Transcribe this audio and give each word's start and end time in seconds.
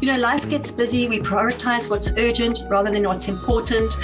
you 0.00 0.06
know, 0.06 0.16
life 0.18 0.48
gets 0.48 0.70
busy. 0.70 1.08
We 1.08 1.18
prioritize 1.18 1.90
what's 1.90 2.10
urgent 2.16 2.60
rather 2.68 2.90
than 2.90 3.04
what's 3.04 3.28
important. 3.28 3.94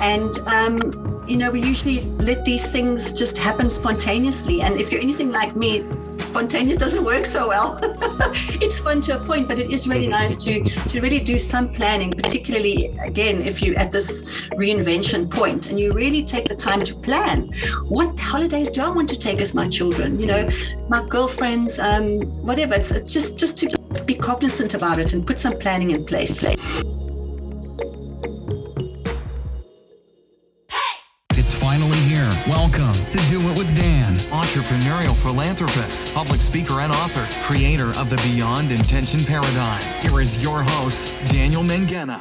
And, 0.00 0.38
um, 0.48 1.24
you 1.28 1.36
know, 1.36 1.50
we 1.50 1.62
usually 1.62 2.00
let 2.18 2.44
these 2.44 2.70
things 2.70 3.12
just 3.12 3.38
happen 3.38 3.70
spontaneously. 3.70 4.62
And 4.62 4.80
if 4.80 4.90
you're 4.90 5.00
anything 5.00 5.32
like 5.32 5.54
me, 5.54 5.86
spontaneous 6.34 6.76
doesn't 6.76 7.04
work 7.04 7.24
so 7.26 7.46
well. 7.46 7.78
it's 8.60 8.80
fun 8.80 9.00
to 9.00 9.16
a 9.16 9.20
point, 9.20 9.46
but 9.46 9.56
it 9.56 9.70
is 9.70 9.86
really 9.86 10.08
nice 10.08 10.34
to 10.42 10.52
to 10.90 11.00
really 11.00 11.20
do 11.20 11.38
some 11.38 11.70
planning, 11.70 12.10
particularly 12.10 12.76
again 13.10 13.40
if 13.40 13.62
you're 13.62 13.78
at 13.78 13.92
this 13.92 14.08
reinvention 14.62 15.30
point 15.30 15.70
and 15.70 15.78
you 15.78 15.92
really 15.92 16.24
take 16.24 16.48
the 16.48 16.56
time 16.56 16.82
to 16.84 16.94
plan. 17.08 17.38
What 17.86 18.18
holidays 18.18 18.70
do 18.70 18.82
I 18.82 18.88
want 18.88 19.08
to 19.10 19.18
take 19.26 19.38
with 19.38 19.54
my 19.54 19.68
children? 19.68 20.18
You 20.18 20.26
know, 20.26 20.48
my 20.90 21.04
girlfriends, 21.04 21.78
um, 21.78 22.06
whatever. 22.48 22.74
It's 22.74 22.90
just 23.02 23.38
just 23.38 23.56
to 23.58 23.66
be 24.04 24.16
cognizant 24.16 24.74
about 24.74 24.98
it 24.98 25.12
and 25.12 25.24
put 25.24 25.38
some 25.38 25.56
planning 25.56 25.92
in 25.92 26.02
place. 26.02 26.44
It's 31.40 31.52
finally 31.66 32.02
here. 32.10 32.30
Welcome 32.48 32.96
to 33.12 33.18
Do 33.28 33.38
It 33.50 33.58
with 33.58 33.70
Dan, 33.76 33.83
entrepreneurial 34.54 35.16
philanthropist, 35.16 36.14
public 36.14 36.40
speaker, 36.40 36.74
and 36.74 36.92
author, 36.92 37.26
creator 37.44 37.88
of 37.98 38.08
the 38.08 38.16
Beyond 38.18 38.70
Intention 38.70 39.18
Paradigm. 39.24 39.82
Here 40.00 40.20
is 40.20 40.44
your 40.44 40.62
host, 40.62 41.12
Daniel 41.32 41.64
Mangena. 41.64 42.20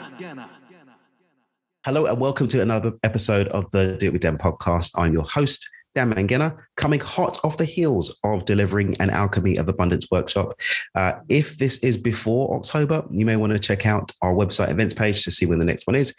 Hello, 1.86 2.08
and 2.08 2.20
welcome 2.20 2.48
to 2.48 2.60
another 2.60 2.94
episode 3.04 3.50
of 3.50 3.70
the 3.70 3.98
Do 4.00 4.08
It 4.08 4.14
with 4.14 4.24
Dan 4.24 4.40
podcast. 4.40 4.94
I'm 4.96 5.14
your 5.14 5.26
host, 5.26 5.70
Dan 5.96 6.14
Mangena, 6.14 6.58
coming 6.76 7.00
hot 7.00 7.40
off 7.44 7.58
the 7.58 7.66
heels 7.66 8.18
of 8.24 8.46
delivering 8.46 8.96
an 9.00 9.10
Alchemy 9.10 9.58
of 9.58 9.70
Abundance 9.70 10.10
workshop. 10.10 10.60
Uh, 10.96 11.14
if 11.30 11.58
this 11.58 11.78
is 11.80 11.98
before 11.98 12.56
October, 12.56 13.06
you 13.12 13.26
may 13.26 13.36
want 13.36 13.54
to 13.54 13.60
check 13.60 13.86
out 13.86 14.12
our 14.22 14.34
website 14.34 14.70
events 14.70 14.94
page 14.94 15.24
to 15.24 15.32
see 15.32 15.46
when 15.46 15.60
the 15.60 15.66
next 15.66 15.86
one 15.86 15.96
is. 15.96 16.16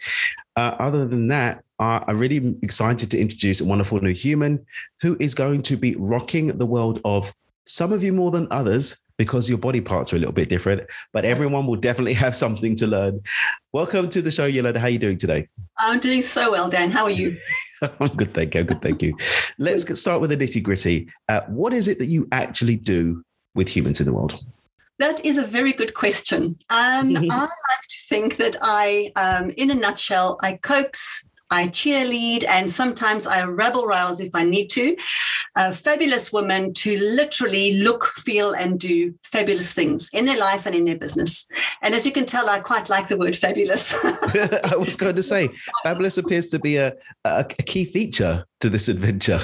Uh, 0.55 0.75
other 0.79 1.07
than 1.07 1.27
that, 1.27 1.63
uh, 1.79 1.99
I'm 2.07 2.17
really 2.17 2.55
excited 2.61 3.11
to 3.11 3.19
introduce 3.19 3.59
a 3.59 3.65
wonderful 3.65 3.99
new 4.01 4.13
human 4.13 4.65
who 5.01 5.17
is 5.19 5.35
going 5.35 5.61
to 5.63 5.75
be 5.75 5.95
rocking 5.95 6.57
the 6.57 6.65
world 6.65 7.01
of 7.03 7.33
some 7.65 7.91
of 7.91 8.03
you 8.03 8.13
more 8.13 8.31
than 8.31 8.47
others 8.51 9.04
because 9.17 9.47
your 9.47 9.57
body 9.57 9.81
parts 9.81 10.11
are 10.11 10.17
a 10.17 10.19
little 10.19 10.33
bit 10.33 10.49
different, 10.49 10.83
but 11.13 11.25
everyone 11.25 11.67
will 11.67 11.75
definitely 11.75 12.13
have 12.25 12.35
something 12.35 12.75
to 12.77 12.87
learn. 12.87 13.21
Welcome 13.73 14.09
to 14.09 14.21
the 14.21 14.31
show, 14.31 14.45
Yolanda. 14.45 14.79
How 14.79 14.87
are 14.87 14.89
you 14.89 14.99
doing 14.99 15.17
today? 15.17 15.47
I'm 15.77 15.99
doing 15.99 16.21
so 16.21 16.51
well, 16.51 16.69
Dan. 16.69 16.91
How 16.91 17.03
are 17.03 17.09
you? 17.09 17.35
I'm 17.99 18.07
good, 18.09 18.33
thank 18.33 18.55
you. 18.55 18.63
Good, 18.63 18.81
thank 18.81 19.01
you. 19.01 19.15
Let's 19.57 19.83
get 19.83 19.97
start 19.97 20.21
with 20.21 20.29
the 20.31 20.37
nitty 20.37 20.63
gritty. 20.63 21.09
Uh, 21.29 21.41
what 21.47 21.73
is 21.73 21.87
it 21.87 21.99
that 21.99 22.05
you 22.05 22.27
actually 22.31 22.75
do 22.75 23.23
with 23.53 23.67
humans 23.67 23.99
in 23.99 24.05
the 24.05 24.13
world? 24.13 24.39
That 24.99 25.25
is 25.25 25.37
a 25.37 25.43
very 25.43 25.73
good 25.73 25.93
question. 25.93 26.55
Um, 26.69 27.15
I 27.17 27.39
like 27.39 27.85
to 27.89 27.97
think 28.07 28.37
that 28.37 28.55
I, 28.61 29.11
um, 29.15 29.51
in 29.57 29.71
a 29.71 29.75
nutshell, 29.75 30.37
I 30.41 30.53
coax 30.53 31.25
I 31.55 31.69
cheerlead, 31.69 32.43
and 32.49 32.69
sometimes 32.69 33.25
I 33.25 33.45
rebel 33.45 33.85
rouse 33.85 34.19
if 34.19 34.31
I 34.33 34.43
need 34.43 34.67
to. 34.71 34.97
A 35.55 35.71
fabulous 35.71 36.33
women 36.33 36.73
to 36.73 36.97
literally 36.99 37.77
look, 37.77 38.03
feel, 38.03 38.51
and 38.51 38.77
do 38.77 39.13
fabulous 39.23 39.71
things 39.71 40.09
in 40.11 40.25
their 40.25 40.37
life 40.37 40.65
and 40.65 40.75
in 40.75 40.83
their 40.83 40.97
business. 40.97 41.47
And 41.81 41.95
as 41.95 42.05
you 42.05 42.11
can 42.11 42.25
tell, 42.25 42.49
I 42.49 42.59
quite 42.59 42.89
like 42.89 43.07
the 43.07 43.15
word 43.17 43.37
fabulous. 43.37 43.93
I 44.03 44.75
was 44.77 44.97
going 44.97 45.15
to 45.15 45.23
say, 45.23 45.47
fabulous 45.83 46.17
appears 46.17 46.49
to 46.49 46.59
be 46.59 46.75
a, 46.75 46.93
a 47.23 47.45
key 47.45 47.85
feature 47.85 48.45
to 48.59 48.69
this 48.69 48.89
adventure. 48.89 49.39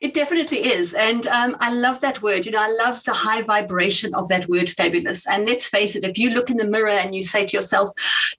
It 0.00 0.14
definitely 0.14 0.58
is. 0.58 0.94
And 0.94 1.26
um, 1.26 1.56
I 1.60 1.74
love 1.74 2.00
that 2.00 2.22
word. 2.22 2.46
You 2.46 2.52
know, 2.52 2.62
I 2.62 2.76
love 2.84 3.02
the 3.04 3.12
high 3.12 3.42
vibration 3.42 4.14
of 4.14 4.28
that 4.28 4.48
word 4.48 4.70
fabulous. 4.70 5.26
And 5.26 5.46
let's 5.46 5.66
face 5.66 5.96
it, 5.96 6.04
if 6.04 6.16
you 6.16 6.30
look 6.30 6.50
in 6.50 6.56
the 6.56 6.68
mirror 6.68 6.88
and 6.88 7.14
you 7.14 7.22
say 7.22 7.46
to 7.46 7.56
yourself, 7.56 7.90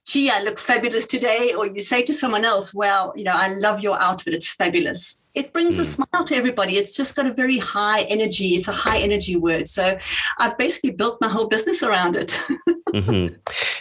gee, 0.06 0.30
I 0.30 0.42
look 0.42 0.58
fabulous 0.58 1.06
today, 1.06 1.54
or 1.54 1.68
you 1.68 1.82
say 1.82 2.02
to 2.04 2.14
someone 2.14 2.46
else, 2.46 2.74
well, 2.74 3.14
you 3.16 3.24
know, 3.24 3.34
I 3.36 3.54
love 3.56 3.82
your 3.82 4.00
outfit, 4.02 4.34
it's 4.34 4.54
fabulous. 4.54 5.20
It 5.36 5.54
brings 5.54 5.78
a 5.78 5.84
hmm. 5.84 6.04
smile 6.04 6.26
to 6.26 6.36
everybody. 6.36 6.74
It's 6.74 6.96
just 6.96 7.16
got 7.16 7.26
a 7.26 7.34
very 7.34 7.58
high 7.58 8.02
energy. 8.04 8.56
It's 8.56 8.68
a 8.68 8.74
high 8.74 9.00
energy 9.00 9.36
word. 9.36 9.68
So 9.68 9.98
I've 10.40 10.58
basically 10.58 10.92
built 10.92 11.20
my 11.22 11.28
whole 11.28 11.48
business 11.48 11.84
around 11.84 12.16
it. 12.16 12.40
mm-hmm. 12.90 13.36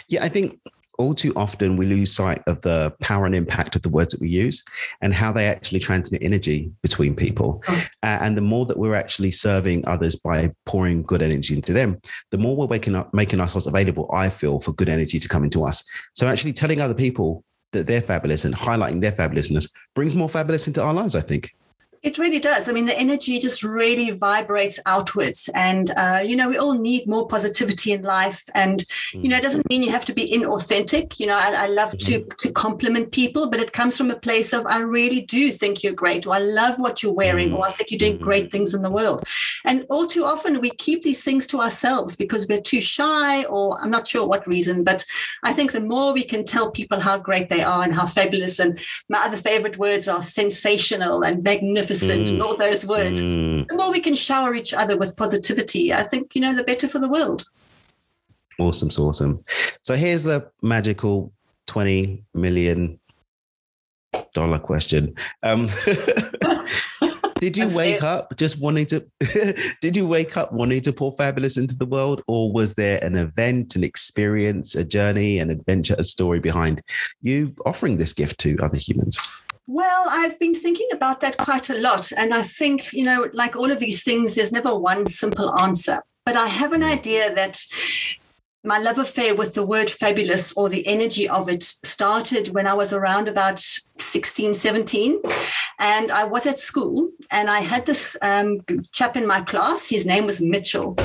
Yeah, 0.07 0.23
I 0.23 0.29
think 0.29 0.59
all 0.99 1.15
too 1.15 1.33
often 1.37 1.77
we 1.77 1.85
lose 1.85 2.13
sight 2.13 2.43
of 2.45 2.61
the 2.61 2.93
power 3.01 3.25
and 3.25 3.33
impact 3.33 3.75
of 3.75 3.81
the 3.81 3.89
words 3.89 4.11
that 4.11 4.19
we 4.19 4.29
use 4.29 4.61
and 5.01 5.13
how 5.13 5.31
they 5.31 5.47
actually 5.47 5.79
transmit 5.79 6.21
energy 6.21 6.69
between 6.83 7.15
people. 7.15 7.63
Oh. 7.69 7.83
And 8.03 8.35
the 8.35 8.41
more 8.41 8.65
that 8.65 8.77
we're 8.77 8.95
actually 8.95 9.31
serving 9.31 9.87
others 9.87 10.17
by 10.17 10.51
pouring 10.65 11.03
good 11.03 11.21
energy 11.21 11.55
into 11.55 11.71
them, 11.71 11.99
the 12.31 12.37
more 12.37 12.55
we're 12.55 12.65
waking 12.65 12.95
up, 12.95 13.13
making 13.13 13.39
ourselves 13.39 13.65
available, 13.65 14.09
I 14.13 14.29
feel, 14.29 14.59
for 14.59 14.73
good 14.73 14.89
energy 14.89 15.19
to 15.19 15.27
come 15.29 15.45
into 15.45 15.65
us. 15.65 15.83
So 16.15 16.27
actually 16.27 16.53
telling 16.53 16.81
other 16.81 16.93
people 16.93 17.45
that 17.71 17.87
they're 17.87 18.01
fabulous 18.01 18.43
and 18.43 18.53
highlighting 18.53 18.99
their 18.99 19.13
fabulousness 19.13 19.71
brings 19.95 20.15
more 20.15 20.29
fabulous 20.29 20.67
into 20.67 20.83
our 20.83 20.93
lives, 20.93 21.15
I 21.15 21.21
think. 21.21 21.51
It 22.01 22.17
really 22.17 22.39
does. 22.39 22.69
I 22.69 22.71
mean, 22.71 22.85
the 22.85 22.97
energy 22.97 23.39
just 23.39 23.61
really 23.61 24.11
vibrates 24.11 24.79
outwards. 24.85 25.49
And, 25.53 25.91
uh, 25.97 26.21
you 26.25 26.35
know, 26.37 26.47
we 26.47 26.57
all 26.57 26.73
need 26.73 27.07
more 27.07 27.27
positivity 27.27 27.91
in 27.91 28.03
life. 28.03 28.47
And, 28.55 28.85
you 29.11 29.27
know, 29.27 29.35
it 29.35 29.43
doesn't 29.43 29.69
mean 29.69 29.83
you 29.83 29.91
have 29.91 30.05
to 30.05 30.13
be 30.13 30.31
inauthentic. 30.31 31.19
You 31.19 31.27
know, 31.27 31.35
I, 31.35 31.65
I 31.65 31.67
love 31.67 31.91
to, 31.97 32.19
mm-hmm. 32.19 32.29
to 32.37 32.51
compliment 32.53 33.11
people, 33.11 33.49
but 33.49 33.59
it 33.59 33.73
comes 33.73 33.97
from 33.97 34.11
a 34.11 34.15
place 34.15 34.53
of, 34.53 34.65
I 34.65 34.79
really 34.79 35.21
do 35.21 35.51
think 35.51 35.83
you're 35.83 35.91
great, 35.91 36.25
or 36.25 36.35
I 36.35 36.39
love 36.39 36.79
what 36.79 37.03
you're 37.03 37.11
wearing, 37.11 37.53
or 37.53 37.67
I 37.67 37.71
think 37.71 37.91
you're 37.91 37.97
doing 37.97 38.17
great 38.17 38.45
mm-hmm. 38.45 38.51
things 38.51 38.73
in 38.73 38.81
the 38.81 38.91
world. 38.91 39.25
And 39.65 39.85
all 39.89 40.07
too 40.07 40.23
often 40.23 40.61
we 40.61 40.69
keep 40.69 41.01
these 41.01 41.21
things 41.21 41.45
to 41.47 41.59
ourselves 41.59 42.15
because 42.15 42.47
we're 42.47 42.61
too 42.61 42.79
shy, 42.79 43.43
or 43.43 43.77
I'm 43.81 43.91
not 43.91 44.07
sure 44.07 44.25
what 44.25 44.47
reason. 44.47 44.85
But 44.85 45.05
I 45.43 45.51
think 45.51 45.73
the 45.73 45.81
more 45.81 46.13
we 46.13 46.23
can 46.23 46.45
tell 46.45 46.71
people 46.71 47.01
how 47.01 47.17
great 47.17 47.49
they 47.49 47.61
are 47.61 47.83
and 47.83 47.93
how 47.93 48.05
fabulous, 48.05 48.57
and 48.59 48.79
my 49.09 49.19
other 49.19 49.35
favorite 49.35 49.77
words 49.77 50.07
are 50.07 50.21
sensational 50.21 51.23
and 51.23 51.43
magnificent 51.43 51.88
magnificent 51.89 52.27
mm. 52.27 52.31
and 52.33 52.41
all 52.41 52.57
those 52.57 52.85
words, 52.85 53.21
mm. 53.21 53.67
the 53.67 53.75
more 53.75 53.91
we 53.91 53.99
can 53.99 54.15
shower 54.15 54.53
each 54.53 54.73
other 54.73 54.97
with 54.97 55.15
positivity, 55.17 55.93
I 55.93 56.03
think, 56.03 56.35
you 56.35 56.41
know, 56.41 56.55
the 56.55 56.63
better 56.63 56.87
for 56.87 56.99
the 56.99 57.09
world. 57.09 57.45
Awesome. 58.59 58.91
So 58.91 59.03
awesome. 59.03 59.39
So 59.83 59.95
here's 59.95 60.23
the 60.23 60.49
magical 60.61 61.31
20 61.67 62.23
million 62.33 62.99
dollar 64.33 64.59
question. 64.59 65.15
Um, 65.43 65.69
did 67.39 67.55
you 67.55 67.69
wake 67.75 68.03
up 68.03 68.35
just 68.35 68.59
wanting 68.59 68.85
to 68.85 69.05
did 69.81 69.95
you 69.95 70.05
wake 70.05 70.35
up 70.35 70.51
wanting 70.51 70.81
to 70.81 70.91
pour 70.91 71.13
fabulous 71.13 71.57
into 71.57 71.77
the 71.77 71.85
world 71.85 72.21
or 72.27 72.51
was 72.51 72.73
there 72.73 73.01
an 73.01 73.15
event 73.15 73.77
an 73.77 73.83
experience 73.83 74.75
a 74.75 74.83
journey 74.83 75.39
an 75.39 75.49
adventure 75.49 75.95
a 75.97 76.03
story 76.03 76.39
behind 76.39 76.81
you 77.21 77.55
offering 77.65 77.97
this 77.97 78.11
gift 78.11 78.37
to 78.39 78.57
other 78.61 78.77
humans 78.77 79.17
well, 79.71 80.05
I've 80.09 80.39
been 80.39 80.55
thinking 80.55 80.87
about 80.91 81.21
that 81.21 81.37
quite 81.37 81.69
a 81.69 81.77
lot. 81.77 82.11
And 82.17 82.33
I 82.33 82.41
think, 82.41 82.91
you 82.91 83.03
know, 83.03 83.29
like 83.33 83.55
all 83.55 83.69
of 83.69 83.77
these 83.77 84.03
things, 84.03 84.33
there's 84.33 84.51
never 84.51 84.75
one 84.75 85.05
simple 85.05 85.55
answer. 85.59 86.01
But 86.25 86.35
I 86.35 86.47
have 86.47 86.73
an 86.73 86.81
mm. 86.81 86.91
idea 86.91 87.35
that 87.35 87.63
my 88.63 88.77
love 88.77 88.97
affair 88.97 89.33
with 89.33 89.53
the 89.53 89.65
word 89.65 89.89
fabulous 89.89 90.51
or 90.53 90.67
the 90.67 90.85
energy 90.85 91.29
of 91.29 91.47
it 91.47 91.63
started 91.63 92.49
when 92.53 92.67
I 92.67 92.73
was 92.73 92.91
around 92.91 93.29
about 93.29 93.63
16, 93.99 94.53
17. 94.53 95.21
And 95.79 96.11
I 96.11 96.25
was 96.25 96.45
at 96.45 96.59
school 96.59 97.09
and 97.31 97.49
I 97.49 97.59
had 97.61 97.85
this 97.85 98.17
um, 98.21 98.59
chap 98.91 99.15
in 99.15 99.25
my 99.25 99.41
class. 99.41 99.87
His 99.87 100.05
name 100.05 100.25
was 100.25 100.41
Mitchell. 100.41 100.97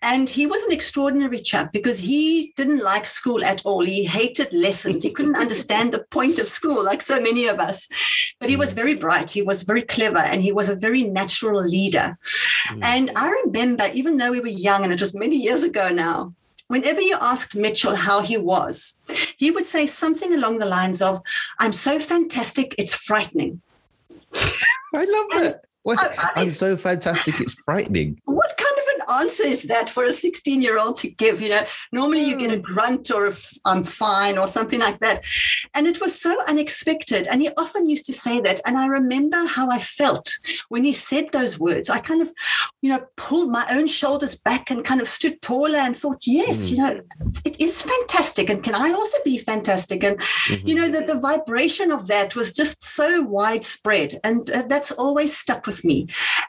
And 0.00 0.28
he 0.28 0.46
was 0.46 0.62
an 0.62 0.70
extraordinary 0.70 1.40
chap 1.40 1.72
because 1.72 1.98
he 1.98 2.52
didn't 2.56 2.84
like 2.84 3.06
school 3.06 3.44
at 3.44 3.62
all. 3.64 3.84
He 3.84 4.04
hated 4.04 4.52
lessons. 4.52 5.02
He 5.02 5.10
couldn't 5.10 5.36
understand 5.36 5.92
the 5.92 6.04
point 6.10 6.38
of 6.38 6.48
school, 6.48 6.84
like 6.84 7.02
so 7.02 7.20
many 7.20 7.48
of 7.48 7.58
us. 7.58 7.88
But 8.38 8.48
he 8.48 8.56
was 8.56 8.74
very 8.74 8.94
bright. 8.94 9.30
He 9.30 9.42
was 9.42 9.64
very 9.64 9.82
clever 9.82 10.18
and 10.18 10.40
he 10.40 10.52
was 10.52 10.68
a 10.68 10.76
very 10.76 11.02
natural 11.02 11.64
leader. 11.64 12.16
Mm. 12.70 12.84
And 12.84 13.10
I 13.16 13.42
remember, 13.44 13.88
even 13.92 14.18
though 14.18 14.30
we 14.30 14.40
were 14.40 14.46
young 14.46 14.84
and 14.84 14.92
it 14.92 15.00
was 15.00 15.14
many 15.14 15.36
years 15.36 15.64
ago 15.64 15.88
now, 15.88 16.34
whenever 16.72 17.02
you 17.02 17.18
asked 17.20 17.54
Mitchell 17.54 17.94
how 17.94 18.22
he 18.22 18.38
was, 18.38 18.98
he 19.36 19.50
would 19.50 19.66
say 19.66 19.86
something 19.86 20.32
along 20.32 20.58
the 20.58 20.64
lines 20.64 21.02
of, 21.02 21.20
I'm 21.60 21.70
so 21.70 22.00
fantastic, 22.00 22.74
it's 22.78 22.94
frightening. 22.94 23.60
I 24.94 25.04
love 25.04 25.26
and 25.34 25.44
that. 25.44 25.64
I, 25.86 26.40
am 26.40 26.50
so 26.50 26.78
fantastic, 26.78 27.42
it's 27.42 27.52
frightening. 27.52 28.18
What 28.24 28.56
kind 28.56 28.78
answer 29.12 29.44
is 29.44 29.64
that 29.64 29.90
for 29.90 30.04
a 30.04 30.12
16 30.12 30.62
year 30.62 30.78
old 30.78 30.96
to 30.98 31.10
give? 31.10 31.40
You 31.40 31.50
know, 31.50 31.64
normally 31.92 32.24
you 32.24 32.36
get 32.36 32.52
a 32.52 32.56
hmm. 32.56 32.62
grunt 32.62 33.10
or 33.10 33.26
a 33.26 33.32
I'm 33.64 33.84
fine 33.84 34.38
or 34.38 34.46
something 34.48 34.80
like 34.80 35.00
that. 35.00 35.24
And 35.74 35.86
it 35.86 36.00
was 36.00 36.18
so 36.20 36.36
unexpected. 36.46 37.26
And 37.26 37.42
he 37.42 37.50
often 37.56 37.88
used 37.88 38.06
to 38.06 38.12
say 38.12 38.40
that. 38.40 38.60
And 38.66 38.76
I 38.76 38.86
remember 38.86 39.46
how 39.46 39.70
I 39.70 39.78
felt 39.78 40.32
when 40.68 40.84
he 40.84 40.92
said 40.92 41.30
those 41.32 41.58
words. 41.58 41.90
I 41.90 41.98
kind 41.98 42.22
of, 42.22 42.32
you 42.80 42.90
know, 42.90 43.04
pulled 43.16 43.50
my 43.50 43.66
own 43.70 43.86
shoulders 43.86 44.34
back 44.34 44.70
and 44.70 44.84
kind 44.84 45.00
of 45.00 45.08
stood 45.08 45.40
taller 45.42 45.78
and 45.78 45.96
thought, 45.96 46.26
yes, 46.26 46.66
mm. 46.66 46.70
you 46.70 46.76
know, 46.78 47.00
it 47.44 47.60
is 47.60 47.82
fantastic. 47.82 48.50
And 48.50 48.62
can 48.62 48.74
I 48.74 48.92
also 48.92 49.18
be 49.24 49.38
fantastic? 49.38 50.02
And, 50.04 50.18
mm-hmm. 50.18 50.66
you 50.66 50.74
know, 50.74 50.88
that 50.88 51.06
the 51.06 51.18
vibration 51.18 51.90
of 51.90 52.06
that 52.08 52.34
was 52.36 52.52
just 52.52 52.82
so 52.84 53.22
widespread. 53.22 54.20
And 54.24 54.48
uh, 54.50 54.62
that's 54.68 54.92
always 54.92 55.36
stuck 55.36 55.66
with 55.66 55.84
me. 55.84 56.08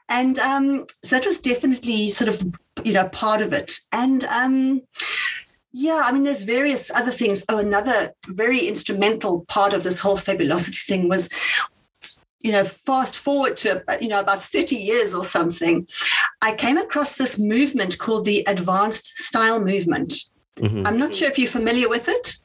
And 0.09 0.37
um, 0.39 0.85
so 1.03 1.15
that 1.15 1.25
was 1.25 1.39
definitely 1.39 2.09
sort 2.09 2.29
of 2.29 2.43
you 2.83 2.93
know 2.93 3.07
part 3.09 3.41
of 3.41 3.53
it 3.53 3.79
and 3.91 4.23
um 4.25 4.81
Yeah, 5.75 6.03
I 6.05 6.11
mean, 6.11 6.23
there's 6.23 6.43
various 6.43 6.91
other 6.91 7.11
things. 7.11 7.43
Oh, 7.49 7.57
another 7.57 8.13
very 8.27 8.59
instrumental 8.67 9.43
part 9.47 9.73
of 9.73 9.81
this 9.81 9.99
whole 9.99 10.17
fabulosity 10.17 10.77
thing 10.87 11.09
was 11.09 11.29
you 12.43 12.51
know, 12.51 12.63
fast 12.63 13.17
forward 13.17 13.55
to, 13.55 13.81
you 14.01 14.09
know, 14.09 14.19
about 14.19 14.43
30 14.43 14.75
years 14.75 15.13
or 15.13 15.23
something, 15.23 15.87
I 16.41 16.53
came 16.53 16.77
across 16.77 17.15
this 17.15 17.39
movement 17.39 17.97
called 17.97 18.25
the 18.25 18.43
Advanced 18.47 19.17
Style 19.17 19.63
Movement. 19.63 20.13
Mm-hmm. 20.57 20.85
I'm 20.85 20.99
not 20.99 21.15
sure 21.15 21.29
if 21.29 21.39
you're 21.39 21.47
familiar 21.47 21.87
with 21.87 22.09
it. 22.09 22.35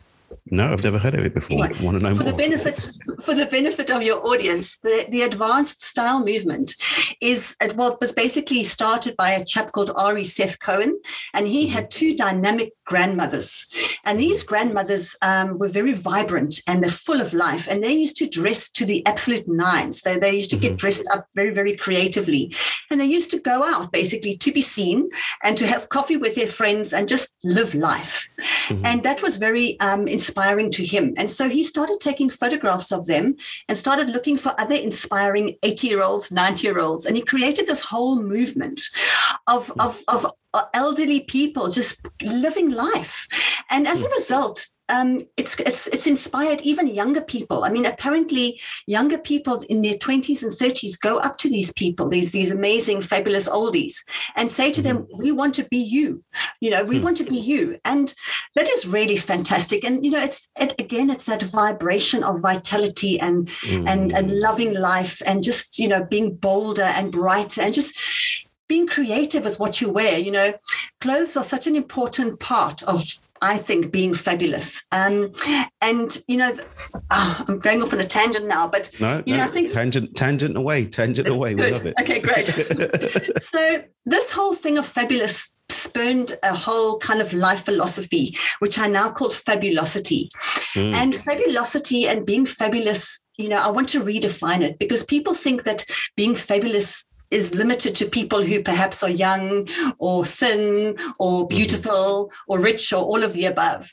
No, 0.50 0.72
I've 0.72 0.84
never 0.84 0.98
heard 0.98 1.14
of 1.14 1.24
it 1.24 1.34
before. 1.34 1.62
Right. 1.62 1.80
Want 1.80 1.98
to 1.98 2.02
know 2.02 2.14
for 2.14 2.22
more? 2.22 2.32
The 2.32 2.36
benefit, 2.36 2.90
for 3.22 3.34
the 3.34 3.46
benefit 3.46 3.90
of 3.90 4.02
your 4.02 4.26
audience, 4.26 4.78
the, 4.78 5.06
the 5.10 5.22
advanced 5.22 5.82
style 5.84 6.24
movement 6.24 6.74
is 7.20 7.56
well, 7.74 7.92
it 7.92 8.00
was 8.00 8.12
basically 8.12 8.62
started 8.62 9.16
by 9.16 9.30
a 9.30 9.44
chap 9.44 9.72
called 9.72 9.90
Ari 9.94 10.24
Seth 10.24 10.58
Cohen, 10.60 10.98
and 11.34 11.46
he 11.46 11.64
mm-hmm. 11.64 11.74
had 11.74 11.90
two 11.90 12.16
dynamic 12.16 12.72
grandmothers. 12.84 13.66
And 14.04 14.18
these 14.18 14.42
grandmothers 14.42 15.16
um, 15.20 15.58
were 15.58 15.68
very 15.68 15.92
vibrant 15.92 16.60
and 16.66 16.82
they're 16.82 16.90
full 16.90 17.20
of 17.20 17.34
life. 17.34 17.68
And 17.68 17.84
they 17.84 17.92
used 17.92 18.16
to 18.16 18.28
dress 18.28 18.70
to 18.70 18.86
the 18.86 19.06
absolute 19.06 19.46
nines. 19.46 20.00
They, 20.00 20.18
they 20.18 20.34
used 20.34 20.50
to 20.50 20.56
get 20.56 20.70
mm-hmm. 20.70 20.76
dressed 20.76 21.08
up 21.12 21.26
very, 21.34 21.50
very 21.50 21.76
creatively. 21.76 22.54
And 22.90 22.98
they 22.98 23.04
used 23.04 23.30
to 23.32 23.38
go 23.38 23.62
out 23.64 23.92
basically 23.92 24.36
to 24.38 24.52
be 24.52 24.62
seen 24.62 25.10
and 25.44 25.58
to 25.58 25.66
have 25.66 25.90
coffee 25.90 26.16
with 26.16 26.34
their 26.34 26.46
friends 26.46 26.94
and 26.94 27.06
just 27.06 27.36
live 27.44 27.74
life. 27.74 28.28
Mm-hmm. 28.68 28.86
And 28.86 29.02
that 29.02 29.22
was 29.22 29.36
very 29.36 29.78
um, 29.80 30.08
inspiring 30.08 30.37
to 30.38 30.84
him. 30.84 31.14
And 31.16 31.30
so 31.30 31.48
he 31.48 31.64
started 31.64 31.98
taking 32.00 32.30
photographs 32.30 32.92
of 32.92 33.06
them 33.06 33.36
and 33.68 33.76
started 33.76 34.08
looking 34.08 34.36
for 34.36 34.54
other 34.58 34.74
inspiring 34.74 35.56
80 35.62 35.86
year 35.86 36.02
olds, 36.02 36.30
90 36.32 36.66
year 36.66 36.78
olds. 36.78 37.06
And 37.06 37.16
he 37.16 37.22
created 37.22 37.66
this 37.66 37.80
whole 37.80 38.22
movement 38.22 38.82
of, 39.46 39.72
of, 39.78 40.02
of 40.08 40.26
elderly 40.74 41.20
people 41.20 41.68
just 41.68 42.00
living 42.22 42.70
life. 42.70 43.26
And 43.70 43.86
as 43.86 44.02
a 44.02 44.06
hmm. 44.06 44.12
result, 44.12 44.66
um, 44.90 45.20
it's, 45.36 45.60
it's 45.60 45.86
it's 45.88 46.06
inspired 46.06 46.62
even 46.62 46.86
younger 46.86 47.20
people. 47.20 47.64
I 47.64 47.68
mean, 47.68 47.84
apparently, 47.84 48.58
younger 48.86 49.18
people 49.18 49.60
in 49.68 49.82
their 49.82 49.98
twenties 49.98 50.42
and 50.42 50.50
thirties 50.50 50.96
go 50.96 51.18
up 51.18 51.36
to 51.38 51.50
these 51.50 51.70
people, 51.74 52.08
these 52.08 52.32
these 52.32 52.50
amazing, 52.50 53.02
fabulous 53.02 53.46
oldies, 53.46 53.96
and 54.34 54.50
say 54.50 54.72
to 54.72 54.80
them, 54.80 55.02
mm-hmm. 55.02 55.18
"We 55.18 55.32
want 55.32 55.54
to 55.56 55.64
be 55.64 55.76
you. 55.76 56.24
You 56.62 56.70
know, 56.70 56.84
we 56.84 56.96
hmm. 56.96 57.04
want 57.04 57.18
to 57.18 57.24
be 57.24 57.36
you." 57.36 57.78
And 57.84 58.14
that 58.54 58.66
is 58.66 58.86
really 58.86 59.18
fantastic. 59.18 59.84
And 59.84 60.02
you 60.02 60.10
know, 60.10 60.22
it's 60.22 60.48
it, 60.58 60.74
again, 60.80 61.10
it's 61.10 61.26
that 61.26 61.42
vibration 61.42 62.24
of 62.24 62.40
vitality 62.40 63.20
and 63.20 63.46
mm. 63.46 63.86
and 63.86 64.10
and 64.14 64.40
loving 64.40 64.72
life, 64.72 65.20
and 65.26 65.42
just 65.42 65.78
you 65.78 65.88
know, 65.88 66.02
being 66.02 66.34
bolder 66.34 66.82
and 66.96 67.12
brighter, 67.12 67.60
and 67.60 67.74
just 67.74 67.94
being 68.68 68.86
creative 68.86 69.44
with 69.44 69.58
what 69.58 69.80
you 69.80 69.90
wear. 69.90 70.18
You 70.18 70.30
know, 70.30 70.52
clothes 71.00 71.36
are 71.36 71.44
such 71.44 71.66
an 71.66 71.74
important 71.74 72.40
part 72.40 72.82
of 72.84 73.04
I 73.40 73.56
think 73.56 73.92
being 73.92 74.14
fabulous. 74.14 74.84
Um, 74.92 75.32
and 75.80 76.20
you 76.26 76.36
know, 76.36 76.56
oh, 77.10 77.44
I'm 77.46 77.58
going 77.58 77.82
off 77.82 77.92
on 77.92 78.00
a 78.00 78.04
tangent 78.04 78.46
now, 78.46 78.66
but 78.68 78.90
no, 79.00 79.22
you 79.26 79.36
no, 79.36 79.38
know, 79.38 79.44
I 79.44 79.48
think 79.48 79.72
tangent, 79.72 80.16
tangent 80.16 80.56
away, 80.56 80.86
tangent 80.86 81.28
away. 81.28 81.54
Good. 81.54 81.64
We 81.64 81.70
love 81.72 81.86
it. 81.86 81.94
Okay, 82.00 82.20
great. 82.20 82.46
so 83.42 83.84
this 84.06 84.32
whole 84.32 84.54
thing 84.54 84.78
of 84.78 84.86
fabulous 84.86 85.54
spurned 85.70 86.36
a 86.42 86.54
whole 86.54 86.98
kind 86.98 87.20
of 87.20 87.32
life 87.32 87.64
philosophy, 87.64 88.36
which 88.58 88.78
I 88.78 88.88
now 88.88 89.10
call 89.10 89.30
fabulosity. 89.30 90.30
Mm. 90.74 90.94
And 90.94 91.14
fabulosity 91.16 92.06
and 92.08 92.24
being 92.24 92.46
fabulous, 92.46 93.24
you 93.36 93.48
know, 93.48 93.58
I 93.58 93.70
want 93.70 93.88
to 93.90 94.02
redefine 94.02 94.62
it 94.62 94.78
because 94.78 95.04
people 95.04 95.34
think 95.34 95.64
that 95.64 95.84
being 96.16 96.34
fabulous 96.34 97.07
is 97.30 97.54
limited 97.54 97.94
to 97.96 98.06
people 98.06 98.42
who 98.42 98.62
perhaps 98.62 99.02
are 99.02 99.10
young 99.10 99.68
or 99.98 100.24
thin 100.24 100.96
or 101.18 101.42
mm-hmm. 101.42 101.56
beautiful 101.56 102.32
or 102.46 102.60
rich 102.60 102.92
or 102.92 103.02
all 103.02 103.22
of 103.22 103.32
the 103.32 103.44
above. 103.46 103.92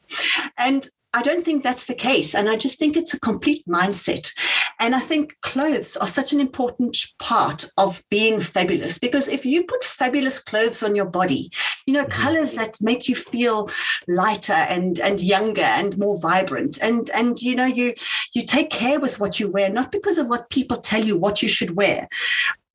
And 0.57 0.87
I 1.15 1.21
don't 1.21 1.45
think 1.45 1.63
that's 1.63 1.85
the 1.85 1.95
case. 1.95 2.35
And 2.35 2.49
I 2.49 2.57
just 2.57 2.77
think 2.77 2.97
it's 2.97 3.13
a 3.13 3.19
complete 3.19 3.65
mindset. 3.69 4.33
And 4.81 4.93
I 4.93 4.99
think 4.99 5.37
clothes 5.41 5.95
are 5.95 6.09
such 6.09 6.33
an 6.33 6.41
important 6.41 6.97
part 7.19 7.69
of 7.77 8.03
being 8.09 8.41
fabulous 8.41 8.99
because 8.99 9.29
if 9.29 9.45
you 9.45 9.63
put 9.63 9.85
fabulous 9.85 10.39
clothes 10.39 10.83
on 10.83 10.93
your 10.93 11.05
body, 11.05 11.51
you 11.85 11.93
know, 11.93 12.03
mm-hmm. 12.03 12.21
colors 12.21 12.53
that 12.55 12.75
make 12.81 13.07
you 13.07 13.15
feel 13.15 13.69
lighter 14.09 14.51
and, 14.51 14.99
and 14.99 15.21
younger 15.21 15.61
and 15.61 15.97
more 15.97 16.19
vibrant. 16.19 16.79
And, 16.81 17.09
and, 17.11 17.41
you 17.41 17.55
know, 17.55 17.65
you, 17.65 17.93
you 18.33 18.45
take 18.45 18.69
care 18.69 18.99
with 18.99 19.17
what 19.17 19.39
you 19.39 19.49
wear, 19.49 19.69
not 19.69 19.93
because 19.93 20.17
of 20.17 20.27
what 20.27 20.49
people 20.49 20.77
tell 20.77 21.01
you 21.01 21.17
what 21.17 21.41
you 21.41 21.47
should 21.47 21.77
wear, 21.77 22.09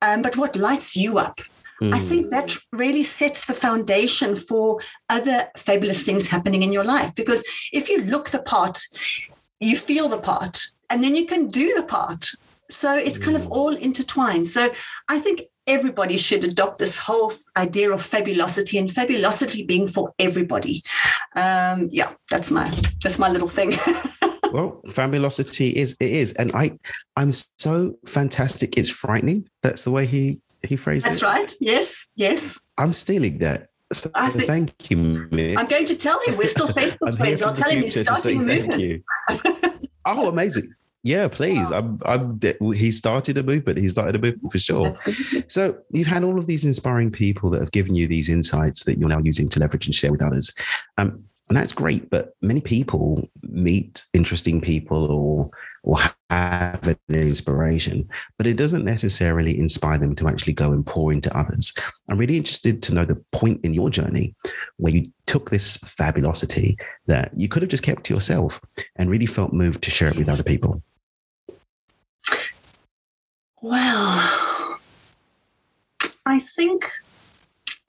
um, 0.01 0.21
but 0.21 0.37
what 0.37 0.55
lights 0.55 0.95
you 0.95 1.17
up. 1.17 1.41
Mm. 1.81 1.93
I 1.93 1.99
think 1.99 2.29
that 2.29 2.55
really 2.71 3.03
sets 3.03 3.45
the 3.45 3.53
foundation 3.53 4.35
for 4.35 4.79
other 5.09 5.49
fabulous 5.57 6.03
things 6.03 6.27
happening 6.27 6.61
in 6.61 6.71
your 6.71 6.83
life. 6.83 7.15
Because 7.15 7.43
if 7.73 7.89
you 7.89 8.01
look 8.01 8.29
the 8.29 8.41
part, 8.41 8.79
you 9.59 9.75
feel 9.77 10.07
the 10.07 10.19
part, 10.19 10.61
and 10.89 11.03
then 11.03 11.15
you 11.15 11.25
can 11.25 11.47
do 11.47 11.73
the 11.75 11.83
part. 11.83 12.29
So 12.69 12.95
it's 12.95 13.17
kind 13.17 13.35
of 13.35 13.43
mm. 13.43 13.51
all 13.51 13.75
intertwined. 13.75 14.47
So 14.47 14.71
I 15.09 15.19
think 15.19 15.43
everybody 15.67 16.17
should 16.17 16.43
adopt 16.43 16.79
this 16.79 16.97
whole 16.97 17.31
idea 17.57 17.91
of 17.91 18.01
fabulosity 18.01 18.77
and 18.77 18.91
fabulosity 18.91 19.63
being 19.65 19.87
for 19.87 20.13
everybody. 20.19 20.83
Um, 21.35 21.89
yeah, 21.91 22.13
that's 22.29 22.51
my 22.51 22.69
that's 23.01 23.19
my 23.19 23.29
little 23.29 23.47
thing. 23.47 23.73
well, 24.51 24.81
fabulosity 24.89 25.69
is 25.69 25.95
it 25.99 26.11
is, 26.11 26.33
and 26.33 26.51
I 26.53 26.77
I'm 27.15 27.31
so 27.31 27.95
fantastic. 28.05 28.77
It's 28.77 28.89
frightening. 28.89 29.49
That's 29.63 29.83
the 29.83 29.91
way 29.91 30.05
he 30.05 30.39
he 30.67 30.75
phrased 30.75 31.05
That's 31.05 31.17
it. 31.17 31.21
That's 31.21 31.37
right. 31.37 31.53
Yes, 31.59 32.07
yes. 32.15 32.59
I'm 32.77 32.93
stealing 32.93 33.39
that. 33.39 33.69
So, 33.93 34.09
so 34.15 34.39
thank 34.39 34.89
you, 34.89 35.27
Mitch. 35.31 35.57
I'm 35.57 35.67
going 35.67 35.85
to 35.85 35.95
tell 35.95 36.19
him 36.21 36.37
we're 36.37 36.47
still 36.47 36.67
Facebook 36.69 37.17
friends. 37.17 37.41
I'll 37.41 37.53
tell 37.53 37.69
him 37.69 37.81
you're 37.81 37.89
starting 37.89 38.41
a 38.41 38.45
movement. 38.45 38.79
You. 38.79 39.03
oh, 40.05 40.29
amazing. 40.29 40.73
Yeah, 41.03 41.27
please. 41.27 41.71
Wow. 41.71 41.97
I'm, 42.05 42.39
I'm, 42.39 42.73
he 42.73 42.91
started 42.91 43.37
a 43.37 43.43
movement. 43.43 43.79
He 43.79 43.89
started 43.89 44.15
a 44.15 44.19
movement 44.19 44.51
for 44.51 44.59
sure. 44.59 44.87
Absolutely. 44.87 45.43
So 45.47 45.77
you've 45.89 46.07
had 46.07 46.23
all 46.23 46.37
of 46.37 46.45
these 46.45 46.63
inspiring 46.63 47.11
people 47.11 47.49
that 47.49 47.59
have 47.59 47.71
given 47.71 47.95
you 47.95 48.07
these 48.07 48.29
insights 48.29 48.83
that 48.83 48.97
you're 48.97 49.09
now 49.09 49.19
using 49.23 49.49
to 49.49 49.59
leverage 49.59 49.87
and 49.87 49.95
share 49.95 50.11
with 50.11 50.21
others. 50.21 50.53
Um, 50.97 51.23
and 51.51 51.57
that's 51.57 51.73
great. 51.73 52.09
But 52.09 52.33
many 52.41 52.61
people 52.61 53.27
meet 53.41 54.05
interesting 54.13 54.61
people 54.61 55.11
or 55.11 55.51
or 55.83 55.97
have 56.29 56.87
an 56.87 56.97
inspiration, 57.09 58.07
but 58.37 58.47
it 58.47 58.53
doesn't 58.53 58.85
necessarily 58.85 59.59
inspire 59.59 59.97
them 59.97 60.15
to 60.15 60.29
actually 60.29 60.53
go 60.53 60.71
and 60.71 60.85
pour 60.85 61.11
into 61.11 61.37
others. 61.37 61.73
I'm 62.07 62.17
really 62.17 62.37
interested 62.37 62.81
to 62.83 62.93
know 62.93 63.03
the 63.03 63.21
point 63.33 63.65
in 63.65 63.73
your 63.73 63.89
journey 63.89 64.33
where 64.77 64.93
you 64.93 65.11
took 65.25 65.49
this 65.49 65.75
fabulosity 65.75 66.77
that 67.07 67.37
you 67.37 67.49
could 67.49 67.63
have 67.63 67.69
just 67.69 67.83
kept 67.83 68.05
to 68.05 68.13
yourself 68.13 68.61
and 68.95 69.09
really 69.09 69.25
felt 69.25 69.51
moved 69.51 69.83
to 69.83 69.91
share 69.91 70.07
it 70.07 70.15
with 70.15 70.29
other 70.29 70.43
people. 70.43 70.81
Well, 73.61 74.79
I 76.25 76.39
think 76.55 76.89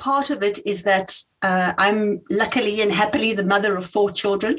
part 0.02 0.30
of 0.30 0.42
it 0.42 0.59
is 0.66 0.82
that 0.82 1.16
uh, 1.42 1.73
I'm 1.78 2.21
luckily 2.28 2.82
and 2.82 2.90
happily 2.90 3.35
the 3.35 3.44
mother 3.44 3.76
of 3.76 3.87
four 3.87 4.11
children. 4.11 4.59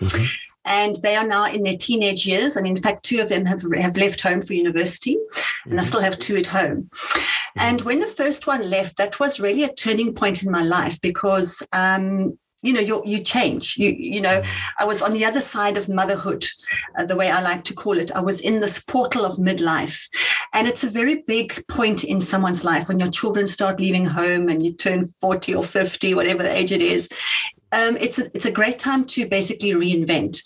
Mm-hmm. 0.00 0.24
And 0.64 0.96
they 1.02 1.14
are 1.16 1.26
now 1.26 1.46
in 1.46 1.62
their 1.62 1.76
teenage 1.76 2.26
years. 2.26 2.56
And 2.56 2.66
in 2.66 2.76
fact, 2.76 3.04
two 3.04 3.20
of 3.20 3.28
them 3.28 3.46
have, 3.46 3.62
have 3.76 3.96
left 3.96 4.20
home 4.20 4.42
for 4.42 4.54
university, 4.54 5.16
mm-hmm. 5.16 5.70
and 5.70 5.80
I 5.80 5.82
mm-hmm. 5.82 5.88
still 5.88 6.00
have 6.00 6.18
two 6.18 6.36
at 6.36 6.46
home. 6.46 6.90
Mm-hmm. 6.92 7.60
And 7.68 7.80
when 7.82 8.00
the 8.00 8.06
first 8.06 8.46
one 8.46 8.68
left, 8.68 8.96
that 8.96 9.20
was 9.20 9.40
really 9.40 9.64
a 9.64 9.72
turning 9.72 10.14
point 10.14 10.42
in 10.42 10.50
my 10.50 10.62
life 10.62 11.00
because 11.00 11.62
um, 11.72 12.38
you 12.62 12.72
know 12.72 12.80
you 12.80 13.02
you 13.04 13.18
change. 13.18 13.76
You 13.76 13.90
you 13.90 14.20
know 14.20 14.40
mm. 14.40 14.46
i 14.78 14.84
was 14.84 15.02
on 15.02 15.12
the 15.12 15.24
other 15.24 15.40
side 15.40 15.76
of 15.76 15.88
motherhood 15.88 16.46
uh, 16.96 17.04
the 17.04 17.16
way 17.16 17.30
i 17.30 17.40
like 17.40 17.64
to 17.64 17.74
call 17.74 17.98
it. 17.98 18.10
I 18.14 18.20
was 18.20 18.40
in 18.40 18.60
this 18.60 18.80
portal 18.80 19.24
of 19.24 19.38
midlife. 19.38 20.08
And 20.54 20.68
it's 20.68 20.84
a 20.84 20.90
very 20.90 21.22
big 21.26 21.66
point 21.66 22.04
in 22.04 22.20
someone's 22.20 22.64
life 22.64 22.88
when 22.88 23.00
your 23.00 23.10
children 23.10 23.46
start 23.46 23.80
leaving 23.80 24.04
home 24.04 24.48
and 24.48 24.64
you 24.64 24.72
turn 24.72 25.12
40 25.20 25.54
or 25.54 25.64
50 25.64 26.14
whatever 26.14 26.42
the 26.42 26.56
age 26.56 26.72
it 26.72 26.82
is. 26.82 27.08
Um, 27.72 27.96
it's 27.96 28.18
a, 28.18 28.26
it's 28.34 28.44
a 28.44 28.52
great 28.52 28.78
time 28.78 29.06
to 29.06 29.26
basically 29.26 29.70
reinvent. 29.70 30.42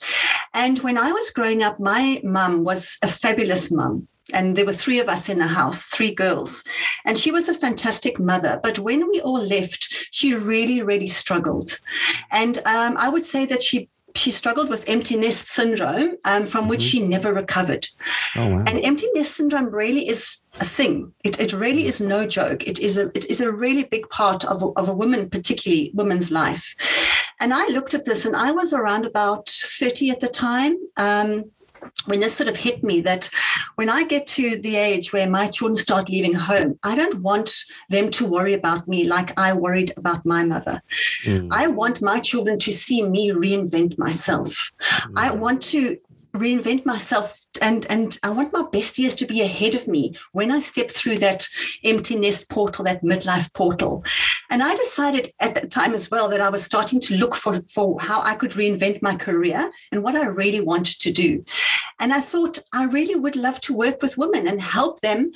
And 0.55 0.79
when 0.79 0.97
I 0.97 1.11
was 1.11 1.31
growing 1.31 1.63
up, 1.65 1.81
my 1.81 2.21
mum 2.23 2.63
was 2.63 2.99
a 3.03 3.09
fabulous 3.09 3.71
mum 3.71 4.07
and 4.33 4.57
there 4.57 4.67
were 4.67 4.73
three 4.73 4.99
of 4.99 5.09
us 5.09 5.29
in 5.29 5.39
the 5.39 5.47
house, 5.47 5.89
three 5.89 6.15
girls. 6.15 6.65
And 7.05 7.19
she 7.19 7.31
was 7.31 7.49
a 7.49 7.55
fantastic 7.55 8.19
mother. 8.19 8.61
But 8.63 8.79
when 8.79 9.09
we 9.09 9.21
all 9.21 9.41
left, 9.41 10.09
she 10.11 10.35
really, 10.35 10.83
really 10.83 11.07
struggled. 11.07 11.81
And 12.31 12.59
um, 12.67 12.97
I 12.99 13.09
would 13.09 13.25
say 13.25 13.47
that 13.47 13.63
she 13.63 13.89
she 14.15 14.31
struggled 14.31 14.71
with 14.71 14.89
empty 14.89 15.15
nest 15.15 15.47
syndrome, 15.49 16.17
um, 16.25 16.47
from 16.47 16.63
mm-hmm. 16.63 16.71
which 16.71 16.83
she 16.83 17.07
never 17.07 17.35
recovered. 17.35 17.87
Oh, 18.35 18.49
wow. 18.49 18.65
And 18.67 18.81
empty 18.83 19.07
nest 19.15 19.37
syndrome 19.37 19.67
really 19.67 20.09
is 20.09 20.39
a 20.59 20.65
thing. 20.65 21.13
It, 21.23 21.39
it 21.39 21.53
really 21.53 21.87
is 21.87 22.01
no 22.01 22.27
joke. 22.27 22.67
It 22.67 22.79
is 22.79 22.97
a 22.97 23.09
it 23.09 23.27
is 23.27 23.41
a 23.41 23.53
really 23.53 23.85
big 23.85 24.09
part 24.09 24.45
of 24.45 24.63
a, 24.63 24.69
of 24.77 24.89
a 24.89 24.95
woman, 24.95 25.29
particularly 25.29 25.91
woman's 25.95 26.31
life. 26.31 26.75
And 27.41 27.53
I 27.53 27.69
looked 27.69 27.93
at 27.93 28.07
this, 28.07 28.25
and 28.25 28.35
I 28.35 28.53
was 28.53 28.73
around 28.73 29.05
about 29.05 29.51
thirty 29.51 30.11
at 30.11 30.21
the 30.21 30.29
time. 30.29 30.77
Um, 30.97 31.51
when 32.07 32.21
this 32.21 32.35
sort 32.35 32.49
of 32.49 32.57
hit 32.57 32.83
me 32.83 33.01
that 33.03 33.29
when 33.77 33.89
I 33.89 34.05
get 34.05 34.27
to 34.29 34.59
the 34.59 34.77
age 34.77 35.13
where 35.13 35.29
my 35.29 35.49
children 35.49 35.77
start 35.77 36.09
leaving 36.09 36.35
home, 36.35 36.79
I 36.83 36.95
don't 36.95 37.21
want 37.21 37.51
them 37.89 38.11
to 38.13 38.27
worry 38.27 38.55
about 38.55 38.87
me 38.89 39.09
like 39.09 39.39
I 39.39 39.53
worried 39.53 39.93
about 39.97 40.25
my 40.25 40.45
mother. 40.45 40.81
Mm. 41.25 41.49
I 41.53 41.67
want 41.69 42.03
my 42.03 42.21
children 42.21 42.59
to 42.61 42.73
see 42.73 43.03
me 43.03 43.31
reinvent 43.31 43.99
myself. 43.99 44.73
Mm. 44.81 45.13
I 45.17 45.33
want 45.33 45.63
to 45.65 45.99
reinvent 46.37 46.87
myself 46.87 47.47
and 47.63 47.87
and 47.89 48.19
I 48.23 48.31
want 48.31 48.53
my 48.53 48.65
best 48.71 48.99
years 48.99 49.17
to 49.17 49.27
be 49.27 49.41
ahead 49.41 49.75
of 49.75 49.89
me 49.89 50.17
when 50.33 50.53
I 50.53 50.61
step 50.61 50.91
through 50.91 51.19
that 51.19 51.47
empty 51.85 52.17
nest 52.17 52.51
portal, 52.51 52.85
that 52.85 53.03
midlife 53.03 53.53
portal. 53.55 54.05
And 54.51 54.63
I 54.63 54.75
decided 54.75 55.33
at 55.41 55.55
that 55.55 55.71
time 55.71 55.95
as 55.95 56.11
well 56.11 56.29
that 56.29 56.41
I 56.41 56.49
was 56.49 56.65
starting 56.65 57.01
to 57.01 57.17
look 57.17 57.35
for, 57.35 57.55
for 57.73 57.99
how 58.01 58.23
I 58.23 58.35
could 58.35 58.53
reinvent 58.53 59.03
my 59.03 59.17
career 59.17 59.71
and 59.91 60.03
what 60.03 60.15
I 60.15 60.27
really 60.27 60.61
wanted 60.61 61.01
to 61.01 61.11
do. 61.11 61.45
And 61.99 62.13
I 62.13 62.21
thought 62.21 62.59
I 62.73 62.85
really 62.85 63.15
would 63.15 63.37
love 63.37 63.61
to 63.63 63.77
work 63.77 64.03
with 64.03 64.19
women 64.19 64.47
and 64.47 64.61
help 64.61 65.01
them 65.01 65.33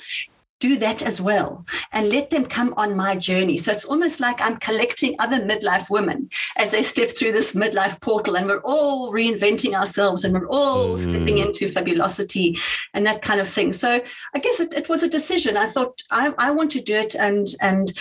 do 0.61 0.77
that 0.77 1.01
as 1.03 1.19
well 1.19 1.65
and 1.91 2.09
let 2.09 2.29
them 2.29 2.45
come 2.45 2.73
on 2.77 2.95
my 2.95 3.15
journey. 3.15 3.57
So 3.57 3.71
it's 3.71 3.83
almost 3.83 4.19
like 4.21 4.39
I'm 4.39 4.57
collecting 4.57 5.15
other 5.19 5.41
midlife 5.43 5.89
women 5.89 6.29
as 6.55 6.71
they 6.71 6.83
step 6.83 7.09
through 7.09 7.33
this 7.33 7.53
midlife 7.53 7.99
portal 7.99 8.37
and 8.37 8.47
we're 8.47 8.61
all 8.63 9.11
reinventing 9.11 9.73
ourselves 9.73 10.23
and 10.23 10.33
we're 10.33 10.47
all 10.47 10.95
mm. 10.95 10.97
stepping 10.97 11.39
into 11.39 11.67
fabulosity 11.67 12.57
and 12.93 13.05
that 13.05 13.21
kind 13.21 13.41
of 13.41 13.49
thing. 13.49 13.73
So 13.73 13.99
I 14.35 14.39
guess 14.39 14.59
it, 14.59 14.73
it 14.73 14.87
was 14.87 15.03
a 15.03 15.09
decision. 15.09 15.57
I 15.57 15.65
thought 15.65 16.01
I, 16.11 16.33
I 16.37 16.51
want 16.51 16.71
to 16.71 16.81
do 16.81 16.95
it 16.95 17.15
and 17.15 17.47
and 17.61 17.91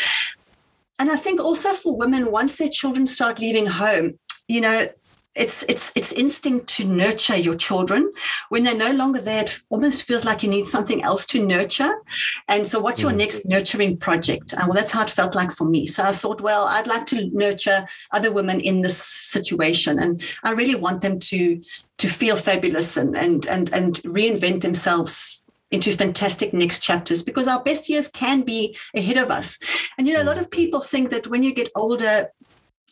and 0.98 1.10
I 1.10 1.16
think 1.16 1.40
also 1.40 1.72
for 1.72 1.96
women, 1.96 2.30
once 2.30 2.56
their 2.56 2.68
children 2.68 3.06
start 3.06 3.38
leaving 3.38 3.64
home, 3.64 4.18
you 4.48 4.60
know, 4.60 4.86
it's 5.36 5.62
it's 5.64 5.92
it's 5.94 6.12
instinct 6.12 6.66
to 6.66 6.84
nurture 6.84 7.36
your 7.36 7.54
children 7.54 8.10
when 8.48 8.64
they're 8.64 8.74
no 8.74 8.90
longer 8.90 9.20
there 9.20 9.44
it 9.44 9.60
almost 9.68 10.02
feels 10.02 10.24
like 10.24 10.42
you 10.42 10.48
need 10.48 10.66
something 10.66 11.04
else 11.04 11.24
to 11.24 11.44
nurture 11.44 12.02
and 12.48 12.66
so 12.66 12.80
what's 12.80 13.00
your 13.00 13.12
mm. 13.12 13.18
next 13.18 13.46
nurturing 13.46 13.96
project 13.96 14.52
uh, 14.54 14.62
well 14.64 14.74
that's 14.74 14.90
how 14.90 15.02
it 15.02 15.10
felt 15.10 15.36
like 15.36 15.52
for 15.52 15.64
me 15.64 15.86
so 15.86 16.02
i 16.02 16.10
thought 16.10 16.40
well 16.40 16.66
i'd 16.70 16.88
like 16.88 17.06
to 17.06 17.30
nurture 17.32 17.86
other 18.10 18.32
women 18.32 18.58
in 18.60 18.80
this 18.80 19.00
situation 19.00 20.00
and 20.00 20.20
i 20.42 20.50
really 20.50 20.74
want 20.74 21.00
them 21.00 21.18
to 21.18 21.60
to 21.96 22.08
feel 22.08 22.36
fabulous 22.36 22.96
and 22.96 23.16
and 23.16 23.46
and, 23.46 23.72
and 23.72 24.02
reinvent 24.02 24.62
themselves 24.62 25.46
into 25.70 25.92
fantastic 25.92 26.52
next 26.52 26.80
chapters 26.80 27.22
because 27.22 27.46
our 27.46 27.62
best 27.62 27.88
years 27.88 28.08
can 28.08 28.42
be 28.42 28.76
ahead 28.94 29.16
of 29.16 29.30
us. 29.30 29.56
And 29.96 30.08
you 30.08 30.14
know, 30.14 30.22
a 30.22 30.24
lot 30.24 30.36
mm. 30.36 30.40
of 30.40 30.50
people 30.50 30.80
think 30.80 31.10
that 31.10 31.28
when 31.28 31.44
you 31.44 31.54
get 31.54 31.70
older, 31.76 32.28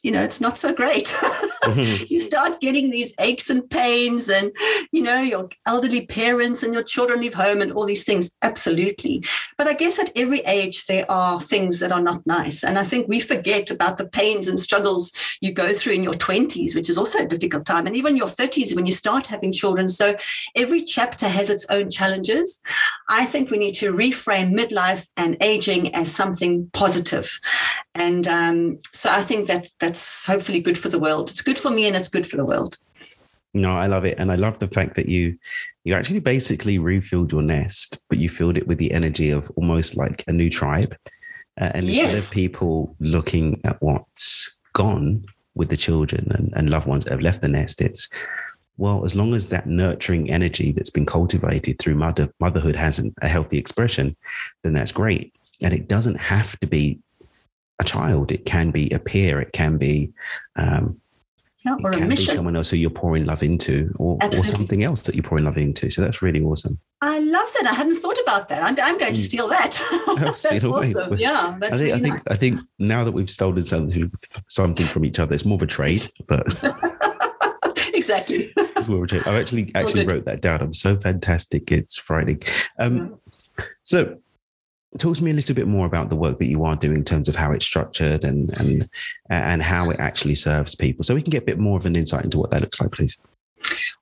you 0.02 0.10
know, 0.10 0.22
it's 0.22 0.40
not 0.40 0.56
so 0.56 0.72
great. 0.72 1.06
mm-hmm. 1.64 2.04
You 2.08 2.20
start 2.20 2.60
getting 2.60 2.90
these 2.90 3.12
aches 3.20 3.50
and 3.50 3.68
pains, 3.68 4.28
and, 4.28 4.52
you 4.92 5.02
know, 5.02 5.20
your 5.20 5.48
elderly 5.66 6.06
parents 6.06 6.62
and 6.62 6.72
your 6.72 6.82
children 6.82 7.20
leave 7.20 7.34
home 7.34 7.60
and 7.60 7.72
all 7.72 7.84
these 7.84 8.04
things. 8.04 8.30
Absolutely. 8.42 9.24
But 9.56 9.66
I 9.66 9.74
guess 9.74 9.98
at 9.98 10.16
every 10.16 10.40
age, 10.40 10.86
there 10.86 11.10
are 11.10 11.40
things 11.40 11.78
that 11.80 11.92
are 11.92 12.00
not 12.00 12.26
nice. 12.26 12.64
And 12.64 12.78
I 12.78 12.84
think 12.84 13.08
we 13.08 13.20
forget 13.20 13.70
about 13.70 13.98
the 13.98 14.08
pains 14.08 14.48
and 14.48 14.58
struggles 14.58 15.12
you 15.40 15.52
go 15.52 15.72
through 15.72 15.94
in 15.94 16.02
your 16.02 16.14
20s, 16.14 16.74
which 16.74 16.88
is 16.88 16.98
also 16.98 17.20
a 17.20 17.26
difficult 17.26 17.66
time, 17.66 17.86
and 17.86 17.96
even 17.96 18.16
your 18.16 18.28
30s 18.28 18.74
when 18.74 18.86
you 18.86 18.92
start 18.92 19.26
having 19.26 19.52
children. 19.52 19.88
So 19.88 20.16
every 20.54 20.82
chapter 20.82 21.28
has 21.28 21.50
its 21.50 21.66
own 21.70 21.90
challenges. 21.90 22.60
I 23.08 23.24
think 23.24 23.50
we 23.50 23.58
need 23.58 23.74
to 23.76 23.92
reframe 23.92 24.52
midlife 24.52 25.08
and 25.16 25.36
aging 25.40 25.94
as 25.94 26.14
something 26.14 26.70
positive. 26.72 27.40
And 27.94 28.28
um, 28.28 28.78
so 28.92 29.10
I 29.10 29.22
think 29.22 29.48
that 29.48 29.68
that's 29.88 30.26
hopefully 30.26 30.60
good 30.60 30.78
for 30.78 30.90
the 30.90 30.98
world. 30.98 31.30
It's 31.30 31.40
good 31.40 31.58
for 31.58 31.70
me 31.70 31.86
and 31.86 31.96
it's 31.96 32.10
good 32.10 32.26
for 32.26 32.36
the 32.36 32.44
world. 32.44 32.76
No, 33.54 33.72
I 33.72 33.86
love 33.86 34.04
it, 34.04 34.18
and 34.18 34.30
I 34.30 34.34
love 34.34 34.58
the 34.58 34.68
fact 34.68 34.94
that 34.96 35.08
you 35.08 35.38
you 35.84 35.94
actually 35.94 36.20
basically 36.20 36.78
refilled 36.78 37.32
your 37.32 37.40
nest, 37.40 38.02
but 38.10 38.18
you 38.18 38.28
filled 38.28 38.58
it 38.58 38.68
with 38.68 38.76
the 38.76 38.92
energy 38.92 39.30
of 39.30 39.50
almost 39.56 39.96
like 39.96 40.22
a 40.28 40.32
new 40.32 40.50
tribe. 40.50 40.94
Uh, 41.58 41.70
and 41.74 41.86
yes. 41.86 42.04
instead 42.04 42.22
of 42.22 42.30
people 42.30 42.94
looking 43.00 43.60
at 43.64 43.80
what's 43.80 44.60
gone 44.74 45.24
with 45.54 45.70
the 45.70 45.76
children 45.76 46.30
and, 46.32 46.52
and 46.54 46.70
loved 46.70 46.86
ones 46.86 47.04
that 47.04 47.12
have 47.12 47.22
left 47.22 47.40
the 47.40 47.48
nest, 47.48 47.80
it's 47.80 48.08
well, 48.76 49.04
as 49.04 49.14
long 49.16 49.34
as 49.34 49.48
that 49.48 49.66
nurturing 49.66 50.30
energy 50.30 50.70
that's 50.70 50.90
been 50.90 51.06
cultivated 51.06 51.78
through 51.78 51.94
mother, 51.94 52.30
motherhood 52.38 52.76
has 52.76 52.98
an, 52.98 53.14
a 53.22 53.28
healthy 53.28 53.56
expression, 53.56 54.14
then 54.62 54.74
that's 54.74 54.92
great. 54.92 55.34
And 55.62 55.72
it 55.72 55.88
doesn't 55.88 56.16
have 56.16 56.60
to 56.60 56.66
be 56.66 57.00
a 57.78 57.84
child. 57.84 58.32
It 58.32 58.44
can 58.44 58.70
be 58.70 58.90
a 58.90 58.98
peer. 58.98 59.40
It 59.40 59.52
can 59.52 59.78
be, 59.78 60.12
um, 60.56 61.00
yeah, 61.64 61.76
or 61.82 61.92
it 61.92 61.98
can 61.98 62.08
be 62.08 62.16
someone 62.16 62.56
else 62.56 62.70
who 62.70 62.76
you're 62.76 62.90
pouring 62.90 63.24
love 63.24 63.42
into, 63.42 63.92
or, 63.98 64.18
or 64.22 64.44
something 64.44 64.84
else 64.84 65.02
that 65.02 65.14
you're 65.14 65.24
pouring 65.24 65.44
love 65.44 65.58
into. 65.58 65.90
So 65.90 66.02
that's 66.02 66.22
really 66.22 66.42
awesome. 66.42 66.78
I 67.00 67.18
love 67.18 67.48
that. 67.54 67.66
I 67.68 67.74
hadn't 67.74 67.96
thought 67.96 68.18
about 68.22 68.48
that. 68.48 68.62
I'm, 68.62 68.76
I'm 68.80 68.98
going 68.98 69.14
to 69.14 69.20
mm. 69.20 69.24
steal 69.24 69.48
that. 69.48 69.72
steal 70.34 70.74
awesome. 70.74 71.16
Yeah, 71.16 71.56
that's 71.60 71.74
I 71.74 71.78
think, 71.78 71.80
really 71.80 71.92
I 71.92 71.98
think 72.00 72.14
nice. 72.14 72.24
I 72.30 72.36
think 72.36 72.60
now 72.78 73.04
that 73.04 73.12
we've 73.12 73.30
stolen 73.30 73.62
something, 73.62 74.10
something 74.48 74.86
from 74.86 75.04
each 75.04 75.18
other, 75.18 75.34
it's 75.34 75.44
more 75.44 75.56
of 75.56 75.62
a 75.62 75.66
trade. 75.66 76.02
But 76.26 76.46
exactly, 77.94 78.52
it's 78.56 78.88
more 78.88 78.98
of 78.98 79.04
a 79.04 79.06
trade. 79.06 79.22
I 79.26 79.38
actually 79.38 79.70
actually 79.74 80.06
wrote 80.06 80.24
that 80.24 80.40
down. 80.40 80.60
I'm 80.60 80.74
so 80.74 80.96
fantastic. 80.96 81.70
It's 81.70 81.98
frightening. 81.98 82.42
Um, 82.78 83.18
yeah. 83.58 83.64
So 83.82 84.18
talk 84.96 85.16
to 85.16 85.24
me 85.24 85.30
a 85.30 85.34
little 85.34 85.54
bit 85.54 85.66
more 85.66 85.86
about 85.86 86.08
the 86.08 86.16
work 86.16 86.38
that 86.38 86.46
you 86.46 86.64
are 86.64 86.76
doing 86.76 86.96
in 86.96 87.04
terms 87.04 87.28
of 87.28 87.36
how 87.36 87.52
it's 87.52 87.66
structured 87.66 88.24
and 88.24 88.50
and 88.58 88.88
and 89.28 89.62
how 89.62 89.90
it 89.90 90.00
actually 90.00 90.34
serves 90.34 90.74
people 90.74 91.04
so 91.04 91.14
we 91.14 91.20
can 91.20 91.30
get 91.30 91.42
a 91.42 91.46
bit 91.46 91.58
more 91.58 91.76
of 91.76 91.84
an 91.84 91.94
insight 91.94 92.24
into 92.24 92.38
what 92.38 92.50
that 92.50 92.62
looks 92.62 92.80
like 92.80 92.90
please 92.90 93.18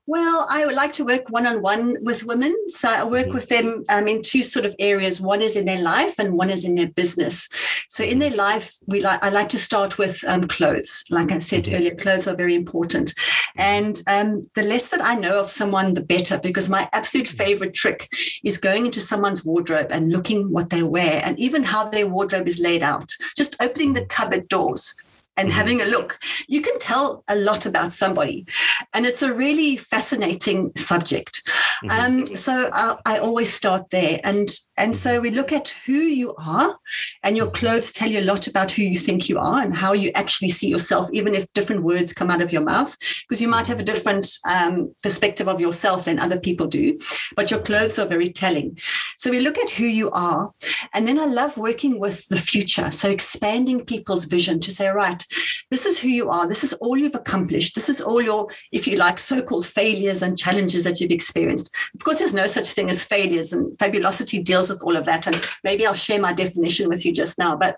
well, 0.07 0.47
I 0.49 0.65
would 0.65 0.75
like 0.75 0.93
to 0.93 1.05
work 1.05 1.29
one 1.29 1.45
on 1.45 1.61
one 1.61 1.97
with 2.01 2.23
women. 2.23 2.55
So 2.69 2.87
I 2.87 3.03
work 3.03 3.25
mm-hmm. 3.25 3.33
with 3.33 3.49
them 3.49 3.83
um, 3.89 4.07
in 4.07 4.21
two 4.21 4.41
sort 4.41 4.65
of 4.65 4.73
areas. 4.79 5.19
One 5.19 5.41
is 5.41 5.57
in 5.57 5.65
their 5.65 5.81
life, 5.81 6.17
and 6.17 6.37
one 6.37 6.49
is 6.49 6.63
in 6.63 6.75
their 6.75 6.89
business. 6.89 7.49
So 7.89 8.03
in 8.03 8.19
their 8.19 8.31
life, 8.31 8.77
we 8.85 9.01
like 9.01 9.21
I 9.23 9.29
like 9.29 9.49
to 9.49 9.59
start 9.59 9.97
with 9.97 10.23
um, 10.25 10.47
clothes. 10.47 11.03
Like 11.09 11.31
I 11.31 11.39
said 11.39 11.65
mm-hmm. 11.65 11.75
earlier, 11.75 11.95
clothes 11.95 12.27
are 12.27 12.35
very 12.35 12.55
important. 12.55 13.13
And 13.57 14.01
um, 14.07 14.43
the 14.55 14.63
less 14.63 14.89
that 14.89 15.03
I 15.03 15.15
know 15.15 15.39
of 15.41 15.51
someone, 15.51 15.93
the 15.93 16.01
better. 16.01 16.39
Because 16.39 16.69
my 16.69 16.87
absolute 16.93 17.27
mm-hmm. 17.27 17.37
favorite 17.37 17.73
trick 17.73 18.09
is 18.45 18.57
going 18.57 18.85
into 18.85 19.01
someone's 19.01 19.43
wardrobe 19.43 19.87
and 19.91 20.09
looking 20.09 20.51
what 20.51 20.69
they 20.69 20.83
wear, 20.83 21.21
and 21.23 21.37
even 21.37 21.63
how 21.63 21.89
their 21.89 22.07
wardrobe 22.07 22.47
is 22.47 22.59
laid 22.59 22.81
out. 22.81 23.11
Just 23.35 23.61
opening 23.61 23.93
the 23.93 24.05
cupboard 24.05 24.47
doors 24.47 24.95
and 25.37 25.49
mm-hmm. 25.49 25.57
having 25.57 25.81
a 25.81 25.85
look, 25.85 26.19
you 26.47 26.61
can 26.61 26.77
tell 26.79 27.23
a 27.27 27.35
lot 27.35 27.65
about 27.65 27.93
somebody. 27.93 28.45
And 28.93 29.05
it's 29.05 29.21
a 29.21 29.33
really 29.33 29.77
fascinating 29.77 30.71
subject. 30.75 31.41
Mm-hmm. 31.83 32.29
Um, 32.31 32.35
so 32.35 32.69
I, 32.73 32.97
I, 33.05 33.17
always 33.19 33.53
start 33.53 33.91
there. 33.91 34.19
And, 34.23 34.49
and 34.77 34.97
so 34.97 35.11
mm-hmm. 35.13 35.21
we 35.21 35.29
look 35.31 35.51
at 35.51 35.69
who 35.85 35.93
you 35.93 36.35
are, 36.35 36.77
and 37.23 37.37
your 37.37 37.47
mm-hmm. 37.47 37.55
clothes 37.55 37.91
tell 37.91 38.09
you 38.09 38.19
a 38.19 38.21
lot 38.21 38.47
about 38.47 38.71
who 38.71 38.81
you 38.81 38.97
think 38.97 39.29
you 39.29 39.37
are 39.37 39.61
and 39.61 39.75
how 39.75 39.93
you 39.93 40.11
actually 40.15 40.49
see 40.49 40.67
yourself, 40.67 41.07
even 41.13 41.35
if 41.35 41.51
different 41.53 41.83
words 41.83 42.13
come 42.13 42.31
out 42.31 42.41
of 42.41 42.51
your 42.51 42.63
mouth, 42.63 42.97
because 43.27 43.41
you 43.41 43.47
might 43.47 43.67
have 43.67 43.79
a 43.79 43.83
mm-hmm. 43.83 43.93
different 43.93 44.27
um, 44.49 44.93
perspective 45.03 45.47
of 45.47 45.61
yourself 45.61 46.05
than 46.05 46.19
other 46.19 46.39
people 46.39 46.65
do. 46.65 46.97
But 47.35 47.51
your 47.51 47.59
clothes 47.59 47.99
are 47.99 48.07
very 48.07 48.29
telling. 48.29 48.79
So 49.19 49.29
we 49.29 49.39
look 49.39 49.57
at 49.57 49.69
who 49.71 49.85
you 49.85 50.09
are. 50.11 50.53
And 50.93 51.07
then 51.07 51.19
I 51.19 51.25
love 51.25 51.57
working 51.57 51.99
with 51.99 52.27
the 52.27 52.37
future. 52.37 52.91
So 52.91 53.09
expanding 53.09 53.85
people's 53.85 54.25
vision 54.25 54.59
to 54.61 54.71
say, 54.71 54.87
right, 54.87 55.23
this 55.71 55.85
is 55.85 55.99
who 55.99 56.07
you 56.07 56.29
are. 56.29 56.47
This 56.47 56.63
is 56.63 56.73
all 56.73 56.97
you've 56.97 57.15
accomplished. 57.15 57.75
This 57.75 57.89
is 57.89 58.01
all 58.01 58.21
your, 58.21 58.47
if 58.71 58.87
you 58.87 58.97
like, 58.97 59.19
so 59.19 59.41
called 59.41 59.65
failures 59.65 60.21
and 60.21 60.37
challenges 60.37 60.83
that 60.83 60.99
you've 60.99 61.11
experienced. 61.11 61.75
Of 61.95 62.03
course, 62.03 62.19
there's 62.19 62.33
no 62.33 62.47
such 62.47 62.69
thing 62.71 62.89
as 62.89 63.03
failures, 63.03 63.53
and 63.53 63.77
Fabulosity 63.79 64.41
deals 64.41 64.69
with 64.69 64.81
all 64.83 64.95
of 64.95 65.05
that. 65.05 65.27
And 65.27 65.41
maybe 65.63 65.85
I'll 65.85 65.93
share 65.93 66.19
my 66.19 66.33
definition 66.33 66.89
with 66.89 67.05
you 67.05 67.13
just 67.13 67.37
now. 67.37 67.55
But 67.55 67.77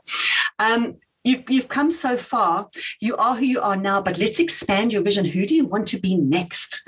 um, 0.59 0.97
You've, 1.23 1.43
you've 1.49 1.67
come 1.67 1.91
so 1.91 2.15
far. 2.15 2.69
You 3.01 3.17
are 3.17 3.35
who 3.35 3.45
you 3.45 3.61
are 3.61 3.75
now, 3.75 4.01
but 4.01 4.17
let's 4.17 4.39
expand 4.39 4.93
your 4.93 5.01
vision. 5.01 5.25
Who 5.25 5.45
do 5.45 5.53
you 5.53 5.65
want 5.65 5.87
to 5.89 5.99
be 5.99 6.15
next? 6.15 6.81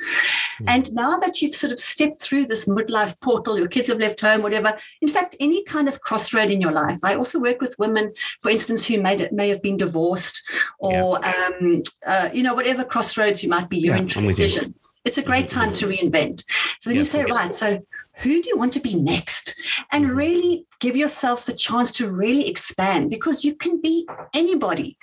Mm. 0.61 0.65
And 0.67 0.93
now 0.93 1.17
that 1.19 1.41
you've 1.41 1.55
sort 1.55 1.73
of 1.73 1.79
stepped 1.79 2.21
through 2.21 2.45
this 2.45 2.65
midlife 2.65 3.19
portal, 3.19 3.57
your 3.57 3.67
kids 3.67 3.87
have 3.87 3.99
left 3.99 4.21
home, 4.21 4.41
whatever, 4.41 4.77
in 5.01 5.09
fact, 5.09 5.35
any 5.39 5.63
kind 5.65 5.89
of 5.89 6.01
crossroad 6.01 6.49
in 6.49 6.61
your 6.61 6.71
life. 6.71 6.99
I 7.03 7.15
also 7.15 7.39
work 7.39 7.59
with 7.59 7.75
women, 7.77 8.13
for 8.41 8.49
instance, 8.49 8.87
who 8.87 9.01
it, 9.05 9.33
may 9.33 9.49
have 9.49 9.61
been 9.61 9.77
divorced 9.77 10.41
or, 10.79 11.19
yeah. 11.21 11.49
um, 11.59 11.83
uh, 12.07 12.29
you 12.33 12.43
know, 12.43 12.53
whatever 12.53 12.83
crossroads 12.83 13.43
you 13.43 13.49
might 13.49 13.69
be, 13.69 13.79
you're 13.79 13.95
yeah, 13.95 14.01
in 14.01 14.07
transition. 14.07 14.75
It's 15.03 15.17
a 15.17 15.23
great 15.23 15.47
time 15.47 15.71
to 15.73 15.87
reinvent. 15.87 16.43
So 16.79 16.89
then 16.89 16.99
you 16.99 17.05
say, 17.05 17.23
right, 17.25 17.53
so 17.53 17.79
who 18.21 18.41
do 18.41 18.49
you 18.49 18.57
want 18.57 18.73
to 18.73 18.79
be 18.79 18.95
next? 18.95 19.55
And 19.91 20.05
mm-hmm. 20.05 20.15
really 20.15 20.65
give 20.79 20.95
yourself 20.95 21.45
the 21.45 21.53
chance 21.53 21.91
to 21.93 22.11
really 22.11 22.47
expand 22.49 23.09
because 23.09 23.43
you 23.45 23.55
can 23.55 23.81
be 23.81 24.07
anybody. 24.33 24.97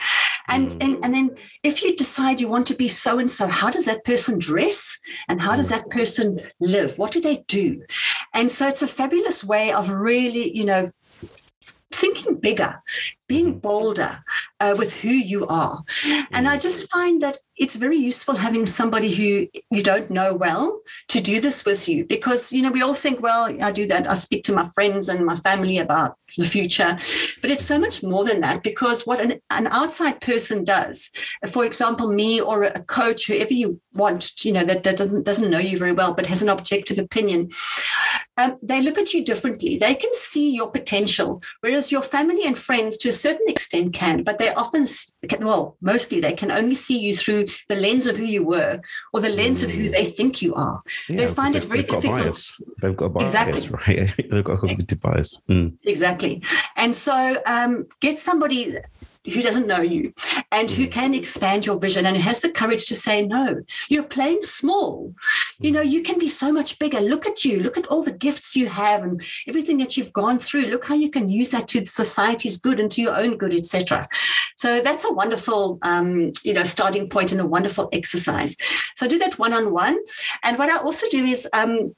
And, 0.48 0.70
mm. 0.70 0.82
and, 0.82 1.04
and 1.04 1.14
then 1.14 1.36
if 1.62 1.82
you 1.82 1.94
decide 1.94 2.40
you 2.40 2.48
want 2.48 2.66
to 2.68 2.74
be 2.74 2.88
so 2.88 3.18
and 3.18 3.30
so, 3.30 3.46
how 3.46 3.70
does 3.70 3.84
that 3.84 4.04
person 4.04 4.38
dress? 4.38 4.98
And 5.28 5.40
how 5.40 5.56
does 5.56 5.66
mm. 5.66 5.70
that 5.70 5.90
person 5.90 6.40
live? 6.58 6.98
What 6.98 7.12
do 7.12 7.20
they 7.20 7.44
do? 7.48 7.82
And 8.32 8.50
so 8.50 8.66
it's 8.66 8.82
a 8.82 8.88
fabulous 8.88 9.44
way 9.44 9.72
of 9.72 9.90
really, 9.90 10.56
you 10.56 10.64
know, 10.64 10.90
thinking 11.92 12.36
bigger, 12.36 12.82
being 13.28 13.48
Mm-hmm. 13.48 13.68
bolder 13.68 14.24
uh, 14.60 14.74
with 14.76 14.92
who 14.94 15.08
you 15.08 15.46
are. 15.46 15.82
And 16.32 16.48
I 16.48 16.58
just 16.58 16.90
find 16.90 17.22
that 17.22 17.38
it's 17.56 17.76
very 17.76 17.96
useful 17.96 18.36
having 18.36 18.66
somebody 18.66 19.12
who 19.14 19.48
you 19.70 19.82
don't 19.82 20.10
know 20.10 20.34
well 20.34 20.80
to 21.08 21.20
do 21.20 21.40
this 21.40 21.64
with 21.64 21.88
you 21.88 22.04
because, 22.04 22.52
you 22.52 22.62
know, 22.62 22.70
we 22.70 22.82
all 22.82 22.94
think, 22.94 23.20
well, 23.20 23.48
I 23.62 23.72
do 23.72 23.86
that. 23.86 24.08
I 24.08 24.14
speak 24.14 24.44
to 24.44 24.52
my 24.52 24.66
friends 24.68 25.08
and 25.08 25.24
my 25.24 25.36
family 25.36 25.78
about 25.78 26.16
the 26.36 26.46
future. 26.46 26.98
But 27.40 27.50
it's 27.50 27.64
so 27.64 27.78
much 27.78 28.02
more 28.02 28.24
than 28.24 28.40
that 28.42 28.62
because 28.62 29.06
what 29.06 29.20
an, 29.20 29.40
an 29.50 29.66
outside 29.68 30.20
person 30.20 30.64
does, 30.64 31.10
for 31.48 31.64
example, 31.64 32.12
me 32.12 32.40
or 32.40 32.64
a 32.64 32.80
coach, 32.82 33.26
whoever 33.26 33.54
you 33.54 33.80
want, 33.94 34.44
you 34.44 34.52
know, 34.52 34.64
that, 34.64 34.84
that 34.84 34.96
doesn't, 34.96 35.24
doesn't 35.24 35.50
know 35.50 35.58
you 35.58 35.78
very 35.78 35.92
well, 35.92 36.14
but 36.14 36.26
has 36.26 36.42
an 36.42 36.48
objective 36.48 36.98
opinion, 36.98 37.50
um, 38.36 38.56
they 38.62 38.80
look 38.82 38.98
at 38.98 39.12
you 39.12 39.24
differently. 39.24 39.76
They 39.76 39.96
can 39.96 40.12
see 40.12 40.54
your 40.54 40.70
potential, 40.70 41.42
whereas 41.60 41.90
your 41.90 42.02
family 42.02 42.44
and 42.44 42.56
friends, 42.56 42.96
to 42.98 43.10
certain 43.26 43.48
extent, 43.48 43.92
can, 43.94 44.22
but 44.22 44.38
they 44.38 44.52
often, 44.54 44.86
well, 45.40 45.76
mostly 45.80 46.20
they 46.20 46.32
can 46.32 46.50
only 46.50 46.74
see 46.74 46.98
you 46.98 47.14
through 47.14 47.46
the 47.68 47.76
lens 47.76 48.06
of 48.06 48.16
who 48.16 48.24
you 48.24 48.44
were 48.44 48.80
or 49.12 49.20
the 49.20 49.28
lens 49.40 49.62
of 49.62 49.70
who 49.70 49.88
they 49.88 50.04
think 50.04 50.42
you 50.42 50.54
are. 50.54 50.82
Yeah, 51.08 51.16
they 51.16 51.26
find 51.26 51.54
it 51.54 51.64
very 51.64 51.80
they've 51.80 51.90
got 51.90 52.02
difficult. 52.02 52.22
bias. 52.24 52.62
They've 52.82 52.96
got 52.96 53.06
a 53.06 53.08
bias, 53.10 53.30
Exactly. 53.30 53.78
right? 53.86 54.16
they've 54.30 54.44
got 54.44 54.54
a 54.54 54.58
cognitive 54.58 55.00
bias. 55.00 55.42
Mm. 55.48 55.76
Exactly. 55.84 56.42
And 56.76 56.94
so 56.94 57.40
um, 57.46 57.86
get 58.00 58.18
somebody 58.18 58.76
who 59.30 59.42
doesn't 59.42 59.66
know 59.66 59.80
you 59.80 60.12
and 60.50 60.70
who 60.70 60.86
can 60.86 61.14
expand 61.14 61.66
your 61.66 61.78
vision 61.78 62.06
and 62.06 62.16
has 62.16 62.40
the 62.40 62.50
courage 62.50 62.86
to 62.86 62.94
say, 62.94 63.22
no, 63.22 63.60
you're 63.88 64.02
playing 64.02 64.42
small. 64.42 65.14
You 65.58 65.72
know, 65.72 65.80
you 65.80 66.02
can 66.02 66.18
be 66.18 66.28
so 66.28 66.52
much 66.52 66.78
bigger. 66.78 67.00
Look 67.00 67.26
at 67.26 67.44
you. 67.44 67.60
Look 67.60 67.76
at 67.76 67.86
all 67.88 68.02
the 68.02 68.12
gifts 68.12 68.56
you 68.56 68.68
have 68.68 69.02
and 69.02 69.22
everything 69.46 69.78
that 69.78 69.96
you've 69.96 70.12
gone 70.12 70.38
through. 70.38 70.62
Look 70.62 70.86
how 70.86 70.94
you 70.94 71.10
can 71.10 71.28
use 71.28 71.50
that 71.50 71.68
to 71.68 71.84
society's 71.84 72.56
good 72.56 72.80
and 72.80 72.90
to 72.92 73.02
your 73.02 73.16
own 73.16 73.36
good, 73.36 73.54
etc. 73.54 74.02
So 74.56 74.80
that's 74.80 75.04
a 75.04 75.12
wonderful, 75.12 75.78
um, 75.82 76.32
you 76.42 76.54
know, 76.54 76.64
starting 76.64 77.08
point 77.08 77.32
and 77.32 77.40
a 77.40 77.46
wonderful 77.46 77.88
exercise. 77.92 78.56
So 78.96 79.06
do 79.06 79.18
that 79.18 79.38
one 79.38 79.52
on 79.52 79.72
one. 79.72 79.98
And 80.42 80.58
what 80.58 80.70
I 80.70 80.78
also 80.78 81.06
do 81.10 81.24
is 81.24 81.48
um, 81.52 81.94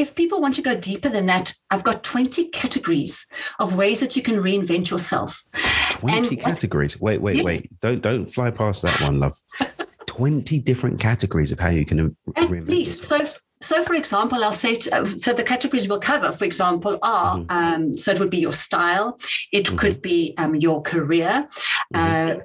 if 0.00 0.14
people 0.14 0.40
want 0.40 0.54
to 0.56 0.62
go 0.62 0.74
deeper 0.74 1.08
than 1.08 1.26
that, 1.26 1.52
I've 1.70 1.84
got 1.84 2.02
20 2.02 2.48
categories 2.48 3.26
of 3.58 3.74
ways 3.74 4.00
that 4.00 4.16
you 4.16 4.22
can 4.22 4.36
reinvent 4.36 4.90
yourself. 4.90 5.44
Twenty 5.90 6.36
what- 6.36 6.44
categories. 6.44 6.98
Wait, 7.00 7.20
wait, 7.20 7.36
Yes. 7.36 7.44
wait. 7.44 7.80
Don't 7.80 8.00
don't 8.00 8.26
fly 8.26 8.50
past 8.50 8.82
that 8.82 9.00
one, 9.00 9.20
love. 9.20 9.36
Twenty 10.06 10.58
different 10.58 10.98
categories 11.00 11.52
of 11.52 11.58
how 11.60 11.70
you 11.70 11.84
can 11.84 12.16
At 12.36 12.48
reinvent 12.48 12.68
least. 12.68 13.00
yourself. 13.00 13.28
So, 13.28 13.76
so 13.76 13.84
for 13.84 13.94
example, 13.94 14.42
I'll 14.42 14.52
say, 14.66 14.76
to, 14.76 15.02
uh, 15.02 15.06
so 15.18 15.32
the 15.34 15.44
categories 15.44 15.86
we'll 15.88 16.00
cover, 16.00 16.32
for 16.32 16.44
example, 16.44 16.98
are, 17.02 17.36
Mhm. 17.36 17.46
um, 17.50 17.96
so 17.96 18.12
it 18.12 18.18
would 18.18 18.30
be 18.30 18.38
your 18.40 18.52
style, 18.66 19.18
it 19.52 19.66
Mhm. 19.66 19.78
could 19.78 20.02
be 20.02 20.34
um, 20.38 20.54
your 20.56 20.80
career, 20.82 21.46
uh, 21.94 22.36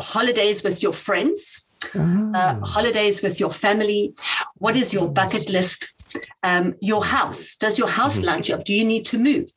holidays 0.00 0.62
with 0.62 0.82
your 0.82 0.92
friends, 0.92 1.72
uh, 1.94 1.98
Ah. 2.34 2.58
holidays 2.62 3.22
with 3.22 3.40
your 3.40 3.50
family. 3.50 4.12
What 4.58 4.76
is 4.76 4.92
your 4.92 5.08
bucket 5.08 5.48
list? 5.48 5.80
Um, 6.42 6.74
your 6.80 7.04
house. 7.04 7.56
Does 7.56 7.78
your 7.78 7.88
house 7.88 8.20
Mhm. 8.20 8.24
light 8.24 8.48
you 8.48 8.54
up? 8.54 8.64
Do 8.64 8.74
you 8.74 8.84
need 8.84 9.04
to 9.06 9.18
move? 9.18 9.50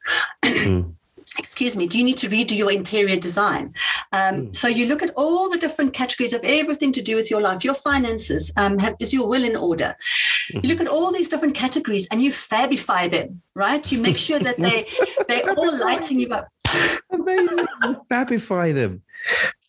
Mm. 0.44 0.94
excuse 1.40 1.78
me, 1.78 1.88
do 1.88 1.98
you 1.98 2.04
need 2.04 2.18
to 2.18 2.28
redo 2.28 2.56
your 2.58 2.70
interior 2.72 3.16
design? 3.16 3.74
Um, 4.12 4.36
Mm. 4.36 4.56
So 4.56 4.68
you 4.68 4.86
look 4.88 5.02
at 5.02 5.12
all 5.16 5.50
the 5.50 5.58
different 5.58 5.94
categories 5.94 6.34
of 6.34 6.42
everything 6.44 6.92
to 6.94 7.02
do 7.02 7.16
with 7.16 7.32
your 7.32 7.42
life, 7.42 7.64
your 7.64 7.74
finances. 7.74 8.52
Um, 8.58 8.78
have, 8.80 8.96
is 9.00 9.14
your 9.14 9.28
will 9.28 9.44
in 9.44 9.56
order? 9.56 9.96
You 10.50 10.62
look 10.72 10.82
at 10.82 10.88
all 10.88 11.12
these 11.14 11.30
different 11.30 11.56
categories 11.56 12.06
and 12.12 12.22
you 12.22 12.32
fabify 12.32 13.10
them, 13.10 13.42
right? 13.56 13.90
You 13.92 14.00
make 14.00 14.18
sure 14.18 14.40
that 14.40 14.58
they 14.58 14.86
they're 15.30 15.50
all 15.58 15.80
lighting 15.80 16.20
you 16.20 16.28
up. 16.30 16.48
Amazing. 17.12 17.66
Fabify 18.12 18.74
them. 18.74 19.02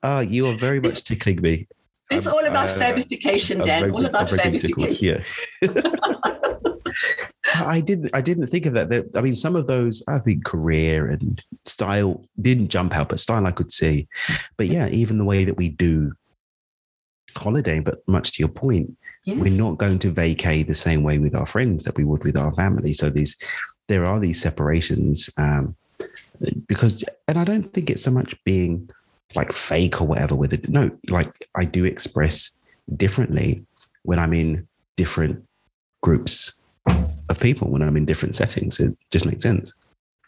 Ah, 0.03 0.21
you 0.21 0.49
are 0.49 0.57
very 0.57 0.81
much 0.81 1.05
tickling 1.05 1.41
me. 1.41 1.69
It's 2.11 2.27
all 2.27 2.45
about 2.45 2.69
I- 2.71 2.79
fabification, 2.93 3.63
Dan. 3.63 3.93
all 3.93 4.05
about 4.05 4.29
tickled. 4.29 5.01
Yeah. 5.01 5.23
I 7.55 7.81
didn't. 7.81 8.11
I 8.15 8.21
didn't 8.21 8.47
think 8.47 8.67
of 8.67 8.75
that. 8.75 9.11
I 9.17 9.21
mean, 9.21 9.35
some 9.35 9.57
of 9.57 9.67
those, 9.67 10.03
I 10.09 10.19
think, 10.19 10.45
career 10.45 11.11
and 11.11 11.43
style 11.65 12.25
didn't 12.41 12.69
jump 12.69 12.95
out, 12.95 13.09
but 13.09 13.21
style 13.21 13.47
I 13.47 13.53
could 13.53 13.73
see. 13.73 14.09
But 14.57 14.69
yeah, 14.69 14.89
even 14.89 15.19
the 15.19 15.25
way 15.25 15.45
that 15.45 15.57
we 15.57 15.69
do 15.69 16.13
holiday. 17.37 17.81
But 17.81 18.07
much 18.07 18.33
to 18.33 18.41
your 18.41 18.49
point, 18.49 18.97
Yes. 19.25 19.39
we're 19.39 19.57
not 19.57 19.79
going 19.79 19.99
to 20.01 20.13
vacay 20.13 20.67
the 20.67 20.75
same 20.75 21.03
way 21.03 21.19
with 21.19 21.35
our 21.35 21.47
friends 21.47 21.85
that 21.85 21.97
we 21.97 22.05
would 22.05 22.25
with 22.25 22.37
our 22.37 22.53
family. 22.55 22.93
So 22.93 23.09
these, 23.09 23.37
there 23.87 24.05
are 24.05 24.19
these 24.19 24.41
separations 24.41 25.31
um, 25.37 25.77
because, 26.67 27.05
and 27.29 27.39
I 27.39 27.45
don't 27.45 27.73
think 27.73 27.89
it's 27.89 28.03
so 28.03 28.11
much 28.11 28.35
being 28.45 28.91
like 29.37 29.53
fake 29.53 30.01
or 30.01 30.07
whatever 30.07 30.35
with 30.35 30.53
it. 30.53 30.69
No, 30.69 30.91
like 31.09 31.49
I 31.55 31.65
do 31.65 31.85
express 31.85 32.51
differently 32.97 33.65
when 34.03 34.19
I'm 34.19 34.35
in 34.35 34.67
different 34.97 35.47
groups 36.03 36.59
of 36.87 37.41
people, 37.41 37.71
when 37.71 37.83
I'm 37.83 37.97
in 37.97 38.05
different 38.05 38.35
settings. 38.35 38.81
It 38.81 38.99
just 39.11 39.27
makes 39.27 39.43
sense. 39.43 39.75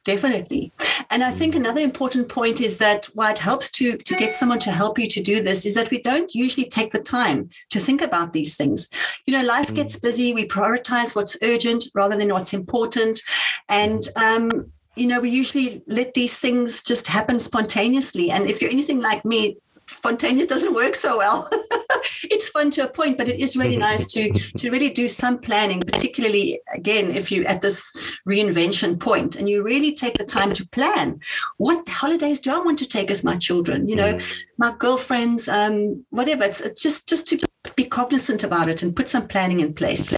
Definitely. 0.05 0.71
And 1.09 1.25
I 1.25 1.31
think 1.31 1.55
another 1.55 1.81
important 1.81 2.29
point 2.29 2.61
is 2.61 2.77
that 2.77 3.07
why 3.14 3.31
it 3.31 3.38
helps 3.38 3.71
to, 3.73 3.97
to 3.97 4.14
get 4.14 4.35
someone 4.35 4.59
to 4.61 4.71
help 4.71 4.99
you 4.99 5.09
to 5.09 5.23
do 5.23 5.43
this 5.43 5.64
is 5.64 5.75
that 5.77 5.90
we 5.90 6.03
don't 6.03 6.35
usually 6.35 6.69
take 6.69 6.93
the 6.93 6.99
time 6.99 7.49
to 7.71 7.79
think 7.79 8.03
about 8.03 8.35
these 8.35 8.55
things. 8.55 8.90
You 9.27 9.33
know, 9.33 9.43
life 9.43 9.71
Mm. 9.71 9.77
gets 9.77 9.99
busy, 9.99 10.35
we 10.35 10.47
prioritize 10.47 11.17
what's 11.17 11.38
urgent 11.43 11.87
rather 11.95 12.17
than 12.19 12.33
what's 12.35 12.53
important. 12.53 13.23
And, 13.71 14.07
um, 14.17 14.51
you 14.95 15.07
know, 15.07 15.21
we 15.21 15.31
usually 15.31 15.83
let 15.87 16.12
these 16.12 16.38
things 16.38 16.83
just 16.83 17.07
happen 17.07 17.38
spontaneously. 17.38 18.31
And 18.31 18.51
if 18.51 18.61
you're 18.61 18.71
anything 18.71 19.01
like 19.01 19.25
me, 19.25 19.57
spontaneous 19.87 20.47
doesn't 20.47 20.75
work 20.75 20.97
so 20.97 21.17
well. 21.17 21.49
it's 22.31 22.49
fun 22.49 22.71
to 22.73 22.85
a 22.85 22.89
point, 22.89 23.19
but 23.19 23.29
it 23.29 23.41
is 23.41 23.57
really 23.57 23.77
nice 23.89 24.07
to 24.13 24.31
to 24.59 24.71
really 24.71 24.91
do 24.91 25.09
some 25.09 25.39
planning, 25.39 25.81
particularly 25.81 26.61
again 26.73 27.11
if 27.11 27.31
you're 27.31 27.47
at 27.47 27.63
this 27.63 27.93
reinvention 28.29 28.99
point 28.99 29.37
and 29.37 29.49
you 29.49 29.63
really 29.63 29.95
take 29.95 30.19
the 30.19 30.25
time 30.25 30.53
to 30.55 30.69
plan 30.69 31.21
what 31.59 31.89
holidays 31.89 32.41
do 32.41 32.53
I 32.53 32.59
want 32.59 32.79
to 32.81 32.89
take 32.89 33.09
with 33.09 33.25
my 33.25 33.37
children, 33.37 33.89
you 33.89 33.97
know, 33.97 34.19
my 34.59 34.75
girlfriends, 34.79 35.49
um, 35.49 36.05
whatever. 36.11 36.45
It's 36.45 36.63
just 36.77 37.09
just 37.09 37.29
to 37.29 37.39
be 37.77 37.85
cognizant 37.85 38.45
about 38.45 38.69
it 38.69 38.83
and 38.83 38.95
put 38.95 39.09
some 39.09 39.27
planning 39.27 39.61
in 39.61 39.75
place. 39.75 40.15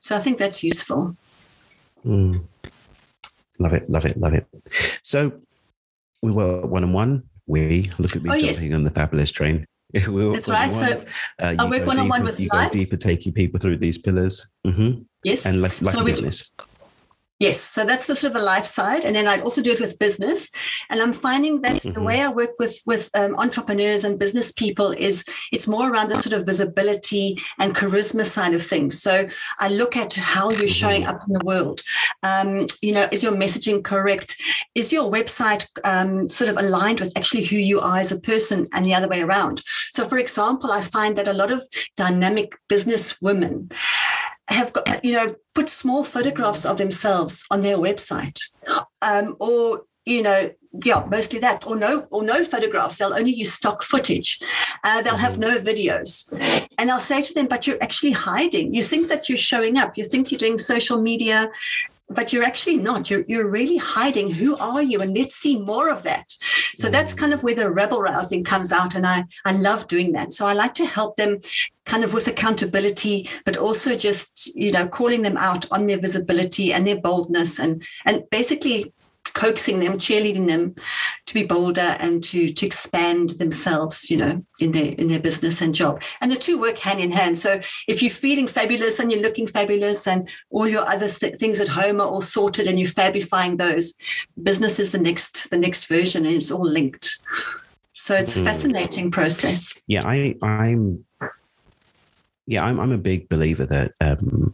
So 0.00 0.16
I 0.16 0.20
think 0.20 0.38
that's 0.38 0.62
useful. 0.62 1.16
Mm. 2.06 2.44
Love 3.58 3.74
it, 3.74 3.88
love 3.88 4.04
it, 4.04 4.16
love 4.16 4.34
it. 4.34 4.46
So 5.02 5.32
we 6.22 6.30
were 6.32 6.62
one 6.62 6.84
on 6.84 6.92
one. 6.92 7.22
We 7.46 7.90
look 7.98 8.16
at 8.16 8.22
me 8.22 8.30
Oh, 8.30 8.34
yes. 8.34 8.56
jumping 8.56 8.74
on 8.74 8.84
the 8.84 8.90
fabulous 8.90 9.30
train. 9.30 9.66
were 10.08 10.32
That's 10.34 10.48
right. 10.48 10.72
So 10.72 11.04
Uh, 11.38 11.54
I 11.58 11.64
work 11.68 11.82
go 11.82 11.86
one-on-one 11.86 12.22
with 12.24 12.40
you 12.40 12.48
go 12.48 12.58
life. 12.58 12.72
deeper, 12.72 12.96
taking 12.96 13.32
people 13.32 13.60
through 13.60 13.78
these 13.78 13.98
pillars 13.98 14.48
hmm 14.66 14.90
yes, 15.24 15.46
and 15.46 15.62
life, 15.62 15.80
life 15.82 15.94
So 15.94 16.04
we- 16.04 16.10
business. 16.12 16.50
Yes, 17.40 17.60
so 17.60 17.84
that's 17.84 18.06
the 18.06 18.14
sort 18.14 18.30
of 18.30 18.38
the 18.38 18.44
life 18.44 18.64
side, 18.64 19.04
and 19.04 19.14
then 19.14 19.26
I'd 19.26 19.40
also 19.42 19.60
do 19.60 19.72
it 19.72 19.80
with 19.80 19.98
business. 19.98 20.50
And 20.88 21.00
I'm 21.02 21.12
finding 21.12 21.62
that 21.62 21.82
the 21.82 21.90
Mhm. 21.90 22.06
way 22.06 22.22
I 22.22 22.28
work 22.28 22.52
with 22.60 22.80
with 22.86 23.10
um, 23.14 23.34
entrepreneurs 23.34 24.04
and 24.04 24.20
business 24.20 24.52
people 24.52 24.92
is 24.92 25.24
it's 25.50 25.66
more 25.66 25.90
around 25.90 26.10
the 26.10 26.16
sort 26.16 26.32
of 26.32 26.46
visibility 26.46 27.36
and 27.58 27.74
charisma 27.74 28.24
side 28.24 28.54
of 28.54 28.64
things. 28.64 29.02
So 29.02 29.26
I 29.58 29.68
look 29.68 29.96
at 29.96 30.14
how 30.14 30.50
you're 30.50 30.68
showing 30.68 31.02
Mhm. 31.02 31.08
up 31.08 31.20
in 31.26 31.32
the 31.32 31.44
world. 31.44 31.82
Um, 32.22 32.66
you 32.80 32.92
know, 32.92 33.08
is 33.10 33.24
your 33.24 33.32
messaging 33.32 33.82
correct? 33.82 34.36
Is 34.76 34.92
your 34.92 35.10
website 35.10 35.66
um, 35.82 36.28
sort 36.28 36.50
of 36.50 36.56
aligned 36.56 37.00
with 37.00 37.12
actually 37.16 37.44
who 37.44 37.56
you 37.56 37.80
are 37.80 37.98
as 37.98 38.12
a 38.12 38.20
person, 38.20 38.68
and 38.72 38.86
the 38.86 38.94
other 38.94 39.08
way 39.08 39.22
around? 39.22 39.60
So, 39.90 40.08
for 40.08 40.18
example, 40.18 40.70
I 40.70 40.82
find 40.82 41.16
that 41.18 41.28
a 41.28 41.32
lot 41.32 41.50
of 41.50 41.66
dynamic 41.96 42.52
business 42.68 43.20
women 43.20 43.70
have 44.48 44.72
got 44.72 45.04
you 45.04 45.12
know 45.12 45.34
put 45.54 45.68
small 45.68 46.04
photographs 46.04 46.64
of 46.64 46.78
themselves 46.78 47.46
on 47.50 47.62
their 47.62 47.78
website. 47.78 48.40
Um, 49.02 49.36
or 49.38 49.82
you 50.04 50.22
know 50.22 50.50
yeah 50.84 51.04
mostly 51.10 51.38
that. 51.40 51.66
Or 51.66 51.76
no 51.76 52.06
or 52.10 52.22
no 52.22 52.44
photographs. 52.44 52.98
They'll 52.98 53.14
only 53.14 53.32
use 53.32 53.52
stock 53.52 53.82
footage. 53.82 54.40
Uh, 54.82 55.02
they'll 55.02 55.16
have 55.16 55.38
no 55.38 55.58
videos. 55.58 56.30
And 56.78 56.90
i'll 56.90 57.00
say 57.00 57.22
to 57.22 57.34
them 57.34 57.46
but 57.46 57.66
you're 57.66 57.82
actually 57.82 58.12
hiding. 58.12 58.74
You 58.74 58.82
think 58.82 59.08
that 59.08 59.28
you're 59.28 59.38
showing 59.38 59.78
up. 59.78 59.96
You 59.96 60.04
think 60.04 60.30
you're 60.30 60.38
doing 60.38 60.58
social 60.58 61.00
media 61.00 61.50
but 62.08 62.32
you're 62.32 62.44
actually 62.44 62.76
not. 62.76 63.10
You're, 63.10 63.24
you're 63.26 63.50
really 63.50 63.76
hiding. 63.76 64.30
Who 64.30 64.56
are 64.56 64.82
you? 64.82 65.00
And 65.00 65.16
let's 65.16 65.34
see 65.34 65.58
more 65.58 65.90
of 65.90 66.02
that. 66.02 66.32
So 66.76 66.90
that's 66.90 67.14
mm. 67.14 67.18
kind 67.18 67.32
of 67.32 67.42
where 67.42 67.54
the 67.54 67.70
rebel 67.70 68.00
rousing 68.00 68.44
comes 68.44 68.72
out 68.72 68.94
and 68.94 69.06
i 69.06 69.24
i 69.44 69.52
love 69.52 69.88
doing 69.88 70.12
that. 70.12 70.32
So 70.32 70.46
i 70.46 70.52
like 70.52 70.74
to 70.74 70.86
help 70.86 71.16
them 71.16 71.38
kind 71.86 72.04
of 72.04 72.14
with 72.14 72.26
accountability 72.26 73.28
but 73.44 73.58
also 73.58 73.94
just 73.94 74.54
you 74.56 74.72
know 74.72 74.88
calling 74.88 75.20
them 75.20 75.36
out 75.36 75.70
on 75.70 75.86
their 75.86 75.98
visibility 75.98 76.72
and 76.72 76.86
their 76.86 76.98
boldness 76.98 77.58
and 77.58 77.84
and 78.06 78.22
basically 78.30 78.92
coaxing 79.32 79.80
them, 79.80 79.94
cheerleading 79.94 80.48
them 80.48 80.74
to 81.34 81.40
be 81.40 81.46
bolder 81.46 81.96
and 82.00 82.22
to 82.22 82.50
to 82.52 82.66
expand 82.66 83.30
themselves, 83.30 84.10
you 84.10 84.16
know, 84.16 84.44
in 84.60 84.72
their 84.72 84.92
in 84.92 85.08
their 85.08 85.20
business 85.20 85.60
and 85.60 85.74
job. 85.74 86.02
And 86.20 86.30
the 86.30 86.36
two 86.36 86.60
work 86.60 86.78
hand 86.78 87.00
in 87.00 87.12
hand. 87.12 87.38
So 87.38 87.60
if 87.88 88.02
you're 88.02 88.10
feeling 88.10 88.48
fabulous 88.48 88.98
and 88.98 89.10
you're 89.10 89.22
looking 89.22 89.46
fabulous, 89.46 90.06
and 90.06 90.28
all 90.50 90.68
your 90.68 90.86
other 90.88 91.08
th- 91.08 91.36
things 91.36 91.60
at 91.60 91.68
home 91.68 92.00
are 92.00 92.06
all 92.06 92.20
sorted, 92.20 92.66
and 92.66 92.78
you're 92.78 92.88
fabifying 92.88 93.56
those, 93.56 93.94
business 94.42 94.78
is 94.78 94.92
the 94.92 94.98
next 94.98 95.50
the 95.50 95.58
next 95.58 95.86
version, 95.86 96.24
and 96.24 96.36
it's 96.36 96.50
all 96.50 96.66
linked. 96.66 97.18
So 97.92 98.14
it's 98.14 98.36
a 98.36 98.40
mm. 98.40 98.44
fascinating 98.44 99.10
process. 99.10 99.80
Yeah, 99.86 100.02
I 100.04 100.34
I'm 100.42 101.04
yeah, 102.46 102.64
I'm, 102.64 102.78
I'm 102.78 102.92
a 102.92 102.98
big 102.98 103.28
believer 103.28 103.64
that 103.66 103.92
um, 104.00 104.52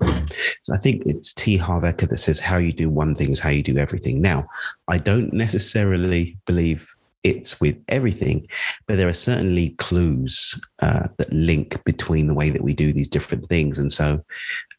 I 0.73 0.79
think 0.79 1.03
it's 1.07 1.35
T. 1.35 1.57
Harv 1.57 1.83
Eker 1.83 2.09
that 2.09 2.19
says 2.19 2.39
how 2.39 2.57
you 2.57 2.73
do 2.73 2.89
one 2.89 3.15
thing 3.15 3.31
is 3.31 3.41
how 3.41 3.51
you 3.51 3.63
do 3.63 3.79
everything. 3.79 4.21
Now, 4.21 4.47
I 4.89 4.99
don't 4.99 5.33
necessarily 5.33 6.37
believe 6.47 6.89
it's 7.23 7.61
with 7.61 7.77
everything, 7.89 8.47
but 8.87 8.97
there 8.97 9.09
are 9.09 9.13
certainly 9.13 9.71
clues 9.71 10.59
uh, 10.81 11.09
that 11.19 11.33
link 11.33 11.83
between 11.85 12.29
the 12.29 12.35
way 12.35 12.49
that 12.49 12.63
we 12.63 12.73
do 12.73 12.93
these 12.93 13.09
different 13.09 13.47
things. 13.49 13.79
And 13.79 13.93
so, 13.93 14.25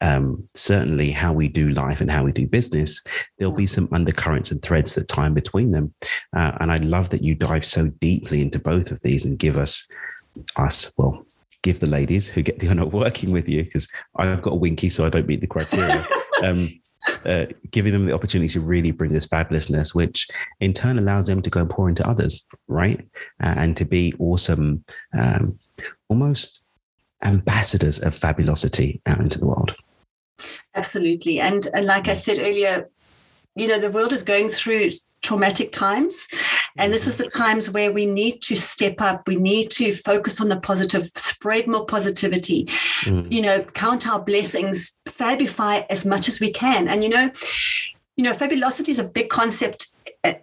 um, 0.00 0.48
certainly, 0.54 1.10
how 1.10 1.32
we 1.32 1.48
do 1.48 1.68
life 1.68 2.00
and 2.00 2.10
how 2.10 2.24
we 2.24 2.32
do 2.32 2.46
business, 2.46 3.00
there'll 3.38 3.54
be 3.54 3.66
some 3.66 3.88
undercurrents 3.92 4.50
and 4.50 4.60
threads 4.62 4.94
that 4.94 5.08
tie 5.08 5.26
in 5.26 5.34
between 5.34 5.70
them. 5.70 5.94
Uh, 6.34 6.52
and 6.60 6.72
I 6.72 6.78
love 6.78 7.10
that 7.10 7.22
you 7.22 7.34
dive 7.34 7.64
so 7.64 7.88
deeply 8.00 8.40
into 8.40 8.58
both 8.58 8.90
of 8.90 9.00
these 9.02 9.24
and 9.24 9.38
give 9.38 9.58
us 9.58 9.86
us 10.56 10.92
well 10.96 11.26
give 11.62 11.80
the 11.80 11.86
ladies 11.86 12.28
who 12.28 12.42
get 12.42 12.58
the 12.58 12.68
honor 12.68 12.82
of 12.82 12.92
working 12.92 13.30
with 13.30 13.48
you, 13.48 13.64
because 13.64 13.88
I've 14.16 14.42
got 14.42 14.52
a 14.52 14.56
winky, 14.56 14.88
so 14.88 15.06
I 15.06 15.08
don't 15.08 15.26
meet 15.26 15.40
the 15.40 15.46
criteria. 15.46 16.04
um, 16.42 16.68
uh, 17.24 17.46
giving 17.70 17.92
them 17.92 18.06
the 18.06 18.14
opportunity 18.14 18.48
to 18.48 18.60
really 18.60 18.90
bring 18.90 19.12
this 19.12 19.26
fabulousness, 19.26 19.94
which 19.94 20.28
in 20.60 20.72
turn 20.72 20.98
allows 20.98 21.26
them 21.26 21.42
to 21.42 21.50
go 21.50 21.60
and 21.60 21.70
pour 21.70 21.88
into 21.88 22.06
others, 22.08 22.46
right? 22.68 23.00
Uh, 23.42 23.54
and 23.56 23.76
to 23.76 23.84
be 23.84 24.14
awesome, 24.18 24.84
um, 25.18 25.58
almost 26.08 26.62
ambassadors 27.24 27.98
of 27.98 28.14
fabulosity 28.14 29.00
out 29.06 29.20
into 29.20 29.38
the 29.38 29.46
world. 29.46 29.74
Absolutely. 30.74 31.40
And, 31.40 31.66
and 31.74 31.86
like 31.86 32.08
I 32.08 32.14
said 32.14 32.38
earlier, 32.38 32.88
you 33.54 33.68
know, 33.68 33.78
the 33.78 33.90
world 33.90 34.12
is 34.12 34.22
going 34.22 34.48
through 34.48 34.90
traumatic 35.22 35.72
times. 35.72 36.26
And 36.76 36.92
this 36.92 37.06
is 37.06 37.16
the 37.16 37.28
times 37.28 37.70
where 37.70 37.92
we 37.92 38.06
need 38.06 38.40
to 38.42 38.56
step 38.56 39.00
up. 39.00 39.26
We 39.28 39.36
need 39.36 39.70
to 39.72 39.92
focus 39.92 40.40
on 40.40 40.48
the 40.48 40.60
positive, 40.60 41.10
spread 41.42 41.66
more 41.66 41.84
positivity, 41.84 42.66
mm. 43.02 43.30
you 43.30 43.42
know, 43.42 43.64
count 43.74 44.06
our 44.06 44.22
blessings, 44.22 44.96
fabify 45.06 45.84
as 45.90 46.06
much 46.06 46.28
as 46.28 46.38
we 46.38 46.52
can. 46.52 46.86
And, 46.86 47.02
you 47.02 47.10
know, 47.10 47.30
you 48.16 48.22
know, 48.22 48.32
fabulosity 48.32 48.92
is 48.92 49.00
a 49.00 49.08
big 49.08 49.28
concept 49.28 49.88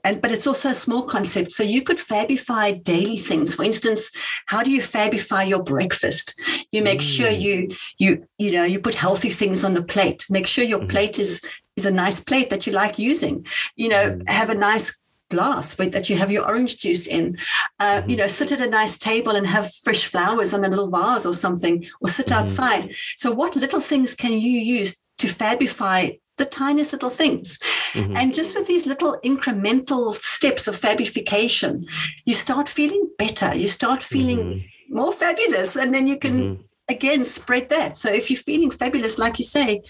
and 0.03 0.21
but 0.21 0.29
it's 0.29 0.45
also 0.45 0.69
a 0.69 0.73
small 0.73 1.03
concept 1.03 1.53
so 1.53 1.63
you 1.63 1.81
could 1.81 1.99
fabify 1.99 2.83
daily 2.83 3.15
things 3.15 3.55
for 3.55 3.63
instance 3.63 4.12
how 4.47 4.62
do 4.62 4.71
you 4.71 4.81
fabify 4.81 5.47
your 5.47 5.63
breakfast 5.63 6.38
you 6.71 6.83
make 6.83 6.99
mm. 6.99 7.15
sure 7.15 7.29
you 7.29 7.69
you 7.97 8.25
you 8.38 8.51
know 8.51 8.65
you 8.65 8.77
put 8.77 8.95
healthy 8.95 9.29
things 9.29 9.63
on 9.63 9.73
the 9.73 9.83
plate 9.83 10.25
make 10.29 10.47
sure 10.47 10.65
your 10.65 10.79
mm. 10.79 10.89
plate 10.89 11.17
is 11.17 11.41
is 11.79 11.85
a 11.85 11.91
nice 11.91 12.19
plate 12.19 12.49
that 12.49 12.67
you 12.67 12.73
like 12.73 12.99
using. 12.99 13.45
You 13.75 13.89
know, 13.89 14.05
mm. 14.12 14.29
have 14.29 14.49
a 14.49 14.55
nice 14.69 14.99
glass 15.30 15.78
with, 15.78 15.92
that 15.92 16.10
you 16.10 16.18
have 16.18 16.32
your 16.32 16.46
orange 16.46 16.78
juice 16.78 17.08
in. 17.08 17.38
Uh, 17.80 18.02
mm-hmm. 18.02 18.10
You 18.10 18.18
know, 18.18 18.28
sit 18.28 18.52
at 18.52 18.62
a 18.62 18.70
nice 18.70 18.98
table 18.98 19.36
and 19.36 19.48
have 19.48 19.74
fresh 19.84 20.06
flowers 20.06 20.54
on 20.54 20.65
a 20.65 20.70
little 20.70 20.89
vase 20.89 21.26
or 21.26 21.34
something, 21.34 21.86
or 22.02 22.08
sit 22.08 22.28
mm-hmm. 22.28 22.44
outside. 22.44 22.94
So, 23.18 23.32
what 23.32 23.56
little 23.56 23.82
things 23.82 24.15
can 24.15 24.34
you 24.34 24.60
use 24.60 25.04
to 25.20 25.28
fabify 25.28 26.18
the 26.39 26.46
tiniest 26.46 26.94
little 26.94 27.12
things. 27.12 27.60
Mm-hmm. 27.94 28.15
And 28.18 28.34
just 28.34 28.56
with 28.56 28.65
these 28.65 28.88
little 28.88 29.20
incremental 29.24 30.13
steps 30.13 30.68
of 30.68 30.80
fabification, 30.80 31.88
you 32.26 32.34
start 32.34 32.68
feeling 32.68 33.10
better. 33.20 33.54
You 33.54 33.68
start 33.68 34.02
feeling 34.02 34.39
mm-hmm. 34.39 34.96
more 34.96 35.12
fabulous. 35.12 35.76
And 35.76 35.94
then 35.94 36.08
you 36.08 36.18
can, 36.18 36.42
mm-hmm. 36.42 36.62
again, 36.89 37.24
spread 37.24 37.70
that. 37.70 37.98
So 37.98 38.12
if 38.12 38.32
you're 38.32 38.39
feeling 38.39 38.72
fabulous, 38.72 39.20
like 39.20 39.38
you 39.38 39.46
say, 39.46 39.84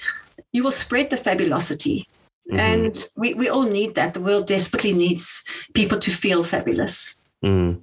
you 0.52 0.63
will 0.63 0.71
spread 0.71 1.12
the 1.12 1.17
fabulosity. 1.17 2.08
Mm-hmm. 2.49 2.59
And 2.59 3.07
we, 3.15 3.33
we 3.33 3.49
all 3.49 3.63
need 3.63 3.95
that. 3.95 4.13
The 4.13 4.21
world 4.21 4.47
desperately 4.47 4.93
needs 4.93 5.43
people 5.73 5.99
to 5.99 6.12
feel 6.12 6.43
fabulous. 6.43 7.17
Mm. 7.43 7.81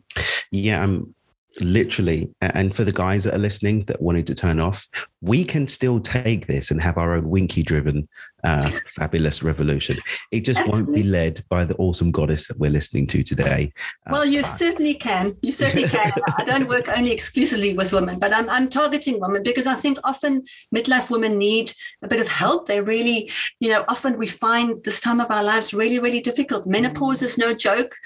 Yeah, 0.51 0.83
I'm 0.83 1.15
literally. 1.61 2.29
And 2.41 2.75
for 2.75 2.85
the 2.85 2.93
guys 2.93 3.25
that 3.25 3.35
are 3.35 3.39
listening 3.39 3.85
that 3.85 4.03
wanted 4.03 4.27
to 4.27 4.35
turn 4.35 4.61
off, 4.61 4.89
we 5.21 5.45
can 5.45 5.69
still 5.69 6.01
take 6.01 6.47
this 6.47 6.71
and 6.71 6.83
have 6.83 6.99
our 6.99 7.15
own 7.15 7.29
winky 7.29 7.63
driven 7.63 8.09
uh, 8.45 8.71
fabulous 8.87 9.43
revolution. 9.43 9.99
It 10.31 10.41
just 10.41 10.67
won't 10.69 10.95
be 10.95 11.03
led 11.03 11.43
by 11.49 11.65
the 11.65 11.75
awesome 11.77 12.11
goddess 12.11 12.47
that 12.49 12.59
we're 12.59 12.71
listening 12.71 13.07
to 13.09 13.23
today. 13.23 13.73
Uh, 14.07 14.11
well, 14.13 14.25
you 14.25 14.43
certainly 14.45 14.95
can. 14.95 15.37
You 15.43 15.53
certainly 15.53 15.89
can. 15.97 16.13
I 16.39 16.45
don't 16.45 16.69
work 16.69 16.89
only 16.89 17.13
exclusively 17.13 17.75
with 17.75 17.93
women, 17.93 18.19
but 18.19 18.35
I'm, 18.35 18.49
I'm 18.51 18.69
targeting 18.69 19.21
women 19.21 19.43
because 19.43 19.67
I 19.67 19.75
think 19.75 19.99
often 20.05 20.45
midlife 20.75 21.11
women 21.11 21.39
need 21.39 21.73
a 22.03 22.09
bit 22.09 22.21
of 22.21 22.29
help. 22.29 22.67
They 22.67 22.81
really, 22.81 23.31
you 23.61 23.71
know, 23.71 23.85
often 23.89 24.19
we 24.19 24.27
find 24.27 24.83
this 24.85 25.01
time 25.01 25.21
of 25.21 25.31
our 25.31 25.43
lives 25.43 25.75
really, 25.75 25.99
really 25.99 26.21
difficult. 26.21 26.67
Menopause 26.67 27.23
is 27.23 27.39
no 27.39 27.55
joke. 27.55 27.97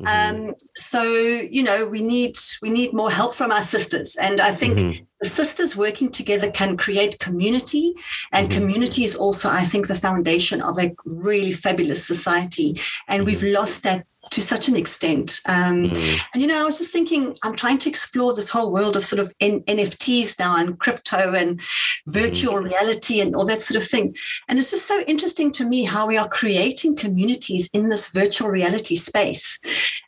Mm-hmm. 0.00 0.46
Um, 0.48 0.54
so, 0.76 1.02
you 1.02 1.62
know, 1.62 1.86
we 1.86 2.00
need 2.00 2.36
we 2.62 2.70
need 2.70 2.92
more 2.92 3.10
help 3.10 3.34
from 3.34 3.52
our 3.52 3.62
sisters. 3.62 4.16
And 4.16 4.40
I 4.40 4.54
think 4.54 4.78
mm-hmm 4.78 5.04
the 5.20 5.28
sisters 5.28 5.76
working 5.76 6.10
together 6.10 6.50
can 6.50 6.76
create 6.76 7.18
community 7.18 7.94
and 8.32 8.48
mm-hmm. 8.48 8.58
community 8.58 9.04
is 9.04 9.14
also 9.14 9.48
i 9.48 9.64
think 9.64 9.86
the 9.86 9.94
foundation 9.94 10.60
of 10.60 10.78
a 10.78 10.94
really 11.04 11.52
fabulous 11.52 12.06
society 12.06 12.80
and 13.08 13.20
mm-hmm. 13.20 13.26
we've 13.26 13.42
lost 13.42 13.82
that 13.82 14.06
to 14.30 14.42
such 14.42 14.68
an 14.68 14.76
extent. 14.76 15.40
Um, 15.48 15.90
mm. 15.90 16.20
And, 16.32 16.42
you 16.42 16.46
know, 16.46 16.60
I 16.60 16.64
was 16.64 16.78
just 16.78 16.92
thinking, 16.92 17.36
I'm 17.42 17.56
trying 17.56 17.78
to 17.78 17.88
explore 17.88 18.34
this 18.34 18.50
whole 18.50 18.70
world 18.70 18.96
of 18.96 19.04
sort 19.04 19.18
of 19.18 19.32
N- 19.40 19.62
NFTs 19.62 20.38
now 20.38 20.56
and 20.56 20.78
crypto 20.78 21.32
and 21.32 21.60
virtual 22.06 22.54
mm. 22.54 22.64
reality 22.64 23.20
and 23.20 23.34
all 23.34 23.46
that 23.46 23.62
sort 23.62 23.82
of 23.82 23.88
thing. 23.88 24.14
And 24.48 24.58
it's 24.58 24.70
just 24.70 24.86
so 24.86 25.00
interesting 25.06 25.50
to 25.52 25.64
me 25.64 25.84
how 25.84 26.06
we 26.06 26.18
are 26.18 26.28
creating 26.28 26.96
communities 26.96 27.70
in 27.72 27.88
this 27.88 28.08
virtual 28.08 28.48
reality 28.48 28.96
space. 28.96 29.58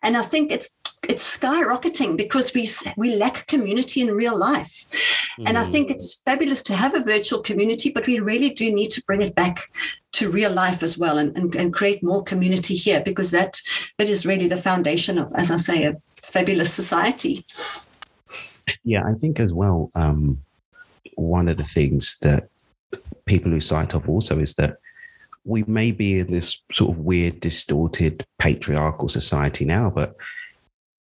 And 0.03 0.17
I 0.17 0.23
think 0.23 0.53
it's 0.53 0.79
it's 1.09 1.37
skyrocketing 1.37 2.17
because 2.17 2.55
we 2.55 2.69
we 2.97 3.17
lack 3.17 3.47
community 3.49 4.01
in 4.01 4.15
real 4.15 4.39
life. 4.39 4.87
Mm. 5.39 5.49
And 5.49 5.59
I 5.59 5.65
think 5.65 5.89
mm. 5.89 5.93
it's 5.93 6.15
fabulous 6.15 6.63
to 6.65 6.75
have 6.75 6.95
a 6.95 7.03
virtual 7.03 7.41
community, 7.41 7.91
but 7.91 8.07
we 8.07 8.21
really 8.21 8.51
do 8.51 8.73
need 8.73 8.91
to 8.91 9.03
bring 9.05 9.23
it 9.23 9.35
back 9.35 9.73
to 10.13 10.31
real 10.31 10.53
life 10.53 10.83
as 10.83 10.97
well 10.99 11.19
and, 11.19 11.37
and, 11.37 11.55
and 11.55 11.73
create 11.73 12.03
more 12.03 12.23
community 12.23 12.77
here 12.77 13.03
because 13.05 13.31
that 13.31 13.61
that 13.99 14.09
is 14.09 14.27
really 14.27 14.49
the 14.49 14.57
foundation 14.57 15.19
of, 15.19 15.33
as 15.35 15.51
I 15.51 15.57
say, 15.57 15.85
a 15.85 15.97
fabulous 16.17 16.73
society. 16.73 17.47
Yeah, 18.85 19.05
I 19.05 19.15
think 19.15 19.41
as 19.41 19.53
well, 19.53 19.91
um, 19.95 20.41
one 21.17 21.49
of 21.49 21.57
the 21.57 21.65
things 21.65 22.17
that 22.23 22.49
people 23.25 23.51
lose 23.51 23.67
sight 23.67 23.95
of 23.95 24.09
also 24.09 24.39
is 24.39 24.55
that 24.55 24.79
we 25.45 25.65
may 25.65 25.91
be 25.91 26.21
in 26.21 26.31
this 26.31 26.63
sort 26.71 26.91
of 26.91 26.99
weird, 27.01 27.41
distorted 27.41 28.25
patriarchal 28.39 29.09
society 29.09 29.65
now, 29.65 29.91
but 29.91 30.15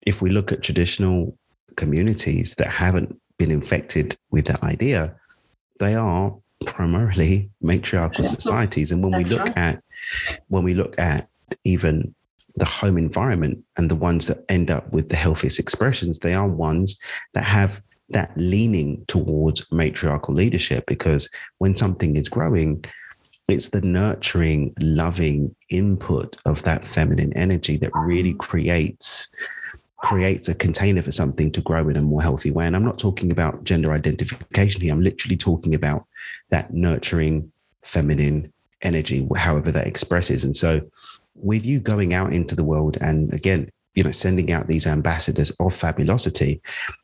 if 0.03 0.23
we 0.23 0.31
look 0.31 0.53
at 0.53 0.63
traditional 0.63 1.37
communities 1.77 2.55
that 2.57 2.69
haven't 2.69 3.19
been 3.39 3.51
infected 3.51 4.17
with 4.31 4.47
that 4.47 4.63
idea, 4.63 5.15
they 5.79 5.95
are 5.95 6.35
primarily 6.67 7.51
matriarchal 7.61 8.25
societies. 8.25 8.93
And 8.93 9.03
when 9.03 9.13
That's 9.13 9.25
we 9.25 9.37
look 9.37 9.47
right. 9.47 9.57
at 9.57 9.83
when 10.49 10.63
we 10.63 10.75
look 10.75 10.99
at 10.99 11.29
even 11.65 12.15
the 12.57 12.65
home 12.65 12.99
environment 12.99 13.65
and 13.77 13.91
the 13.91 13.97
ones 13.97 14.27
that 14.27 14.45
end 14.49 14.71
up 14.71 14.93
with 14.93 15.09
the 15.09 15.17
healthiest 15.17 15.59
expressions, 15.59 16.19
they 16.19 16.35
are 16.35 16.49
ones 16.49 16.99
that 17.35 17.45
have 17.45 17.83
that 18.11 18.33
leaning 18.37 19.05
towards 19.07 19.71
matriarchal 19.71 20.35
leadership 20.35 20.85
because 20.87 21.29
when 21.59 21.77
something 21.77 22.17
is 22.17 22.29
growing, 22.29 22.85
it's 23.49 23.69
the 23.69 23.81
nurturing, 23.81 24.75
loving 24.81 25.55
input 25.71 26.37
of 26.45 26.63
that 26.65 26.85
feminine 26.85 27.33
energy 27.35 27.77
that 27.77 27.93
really 27.95 28.35
creates 28.35 29.31
creates 30.03 30.49
a 30.49 30.55
container 30.55 31.03
for 31.03 31.13
something 31.13 31.53
to 31.53 31.61
grow 31.61 31.89
in 31.89 31.97
a 31.97 32.03
more 32.03 32.23
healthy 32.23 32.51
way. 32.51 32.67
And 32.67 32.75
I'm 32.75 32.85
not 32.85 32.99
talking 32.99 33.31
about 33.31 33.65
gender 33.65 33.93
identification 33.93 34.81
here. 34.81 34.93
I'm 34.93 35.03
literally 35.03 35.37
talking 35.37 35.75
about 35.75 36.07
that 36.51 36.73
nurturing 36.73 37.53
feminine 37.85 38.53
energy, 38.83 39.29
however 39.37 39.71
that 39.73 39.87
expresses. 39.87 40.45
And 40.45 40.57
so, 40.57 40.81
with 41.35 41.65
you 41.65 41.81
going 41.81 42.13
out 42.13 42.33
into 42.33 42.55
the 42.55 42.65
world 42.65 42.99
and 43.01 43.33
again, 43.33 43.71
you 43.95 44.03
know, 44.03 44.11
sending 44.11 44.53
out 44.53 44.69
these 44.69 44.87
ambassadors 44.87 45.51
of 45.59 45.75
fabulosity, 45.75 46.61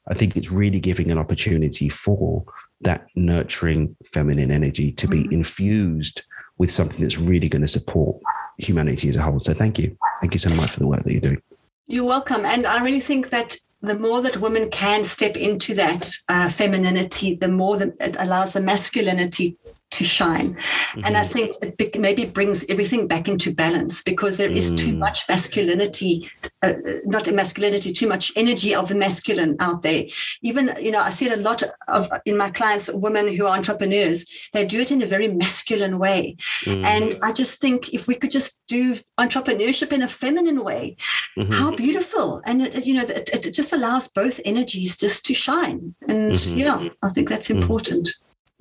I 0.09 0.15
think 0.15 0.37
it's 0.37 0.51
really 0.51 0.81
giving 0.81 1.11
an 1.11 1.19
opportunity 1.19 1.89
for 1.89 2.45
that 2.83 3.07
nurturing 3.15 3.97
feminine 4.05 4.51
energy 4.51 4.93
to 4.93 5.09
be 5.09 5.25
mm-hmm. 5.25 5.35
infused 5.35 6.23
with 6.59 6.71
something 6.71 7.03
that's 7.03 7.19
really 7.19 7.49
going 7.49 7.63
to 7.63 7.69
support 7.69 8.21
humanity 8.59 9.09
as 9.09 9.17
a 9.17 9.23
whole. 9.23 9.41
So, 9.41 9.53
thank 9.53 9.79
you. 9.79 9.97
Thank 10.21 10.33
you 10.33 10.39
so 10.39 10.51
much 10.51 10.71
for 10.71 10.81
the 10.81 10.87
work 10.87 11.03
that 11.03 11.13
you're 11.13 11.21
doing. 11.21 11.43
You're 11.88 12.05
welcome. 12.05 12.44
And 12.44 12.66
I 12.66 12.83
really 12.83 13.01
think 13.01 13.31
that 13.31 13.57
the 13.81 13.96
more 13.96 14.20
that 14.22 14.40
women 14.40 14.70
can 14.70 15.05
step 15.05 15.37
into 15.37 15.75
that 15.75 16.11
uh, 16.29 16.49
femininity, 16.49 17.37
the 17.37 17.49
more 17.49 17.77
that 17.77 17.94
it 18.01 18.16
allows 18.18 18.55
the 18.55 18.61
masculinity 18.61 19.57
to 19.90 20.05
shine. 20.05 20.55
Mm-hmm. 20.55 21.01
And 21.05 21.16
I 21.16 21.25
mm-hmm. 21.25 21.33
think 21.33 21.79
it 21.79 22.01
maybe 22.01 22.25
brings 22.25 22.64
everything 22.68 23.07
back 23.07 23.29
into 23.29 23.55
balance 23.55 24.03
because 24.03 24.37
there 24.37 24.51
is 24.51 24.72
mm. 24.72 24.79
too 24.79 24.96
much 24.96 25.29
masculinity, 25.29 26.31
uh, 26.62 26.75
not 27.05 27.33
masculinity, 27.33 27.92
too 27.92 28.09
much 28.09 28.33
energy 28.37 28.75
of 28.75 28.88
the 28.88 28.94
masculine 28.94 29.57
out 29.61 29.83
there. 29.83 30.05
Even, 30.42 30.72
you 30.81 30.90
know, 30.90 31.01
I 31.01 31.11
see 31.11 31.31
a 31.31 31.37
lot 31.37 31.62
of 31.88 32.11
in 32.25 32.37
my 32.37 32.51
clients, 32.51 32.90
women 32.92 33.35
who 33.35 33.46
are 33.46 33.57
entrepreneurs, 33.57 34.27
they 34.53 34.66
do 34.66 34.81
it 34.81 34.90
in 34.90 35.03
a 35.03 35.07
very 35.07 35.29
masculine 35.29 35.99
way. 35.99 36.37
Mm. 36.64 36.85
And 36.85 37.14
I 37.22 37.33
just 37.33 37.61
think 37.61 37.94
if 37.94 38.07
we 38.07 38.16
could 38.16 38.31
just 38.31 38.62
do 38.68 38.99
entrepreneurship 39.18 39.92
in 39.92 40.03
a 40.03 40.09
feminine 40.09 40.62
way, 40.62 40.96
mm-hmm. 41.37 41.53
how 41.53 41.70
beautiful. 41.75 42.42
And, 42.44 42.62
it, 42.62 42.87
you 42.87 42.94
know, 42.94 43.03
it, 43.03 43.31
it, 43.33 43.53
just 43.53 43.72
allows 43.72 44.09
both 44.09 44.40
energies 44.44 44.96
just 44.96 45.25
to 45.27 45.35
shine. 45.35 45.94
And 46.09 46.33
mm-hmm. 46.33 46.57
yeah, 46.57 46.88
I 47.03 47.09
think 47.11 47.29
that's 47.29 47.49
mm. 47.49 47.61
important. 47.61 48.11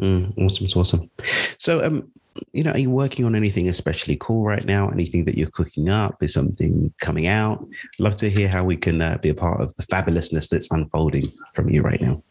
Mm, 0.01 0.38
awesome, 0.38 0.65
it's 0.65 0.75
awesome. 0.75 1.10
So, 1.58 1.86
um, 1.86 2.12
you 2.51 2.63
know, 2.63 2.71
are 2.71 2.79
you 2.79 2.89
working 2.89 3.25
on 3.25 3.36
anything 3.36 3.69
especially 3.69 4.17
cool 4.19 4.43
right 4.43 4.65
now? 4.65 4.89
Anything 4.89 5.25
that 5.25 5.38
you're 5.38 5.49
cooking 5.51 5.89
up? 5.89 6.21
Is 6.21 6.34
something 6.34 6.93
coming 6.99 7.27
out? 7.27 7.65
Love 7.99 8.17
to 8.17 8.29
hear 8.29 8.49
how 8.49 8.63
we 8.65 8.75
can 8.75 9.01
uh, 9.01 9.17
be 9.21 9.29
a 9.29 9.34
part 9.36 9.62
of 9.62 9.73
the 9.77 9.84
fabulousness 9.84 10.49
that's 10.49 10.69
unfolding 10.71 11.23
from 11.53 11.69
you 11.69 11.81
right 11.81 12.01
now. 12.01 12.21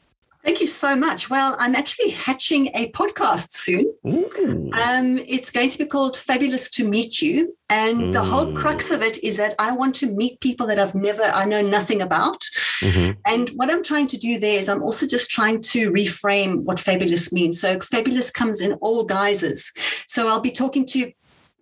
Thank 0.45 0.61
you 0.61 0.67
so 0.67 0.95
much. 0.95 1.31
Well, 1.31 1.57
I'm 1.59 1.75
actually 1.75 2.11
hatching 2.11 2.69
a 2.75 2.91
podcast 2.91 3.53
soon. 3.53 3.95
Um, 4.05 5.19
it's 5.27 5.51
going 5.51 5.71
to 5.71 5.79
be 5.79 5.87
called 5.87 6.19
Fabulous 6.19 6.71
to 6.73 6.87
Meet 6.87 7.23
You. 7.23 7.55
And 7.71 7.99
mm. 7.99 8.13
the 8.13 8.23
whole 8.23 8.53
crux 8.53 8.91
of 8.91 9.01
it 9.01 9.23
is 9.25 9.39
that 9.39 9.55
I 9.59 9.73
want 9.73 9.95
to 9.97 10.07
meet 10.07 10.41
people 10.41 10.67
that 10.67 10.79
I've 10.79 10.95
never, 10.95 11.23
I 11.23 11.47
know 11.47 11.63
nothing 11.63 12.03
about. 12.03 12.45
Mm-hmm. 12.81 13.13
And 13.25 13.49
what 13.51 13.71
I'm 13.71 13.83
trying 13.83 14.07
to 14.09 14.19
do 14.19 14.39
there 14.39 14.59
is 14.59 14.69
I'm 14.69 14.83
also 14.83 15.07
just 15.07 15.31
trying 15.31 15.63
to 15.63 15.91
reframe 15.91 16.63
what 16.65 16.79
fabulous 16.79 17.33
means. 17.33 17.59
So, 17.59 17.81
fabulous 17.81 18.31
comes 18.31 18.61
in 18.61 18.75
all 18.75 19.05
guises. 19.05 19.73
So, 20.07 20.29
I'll 20.29 20.41
be 20.41 20.51
talking 20.51 20.85
to 20.87 21.11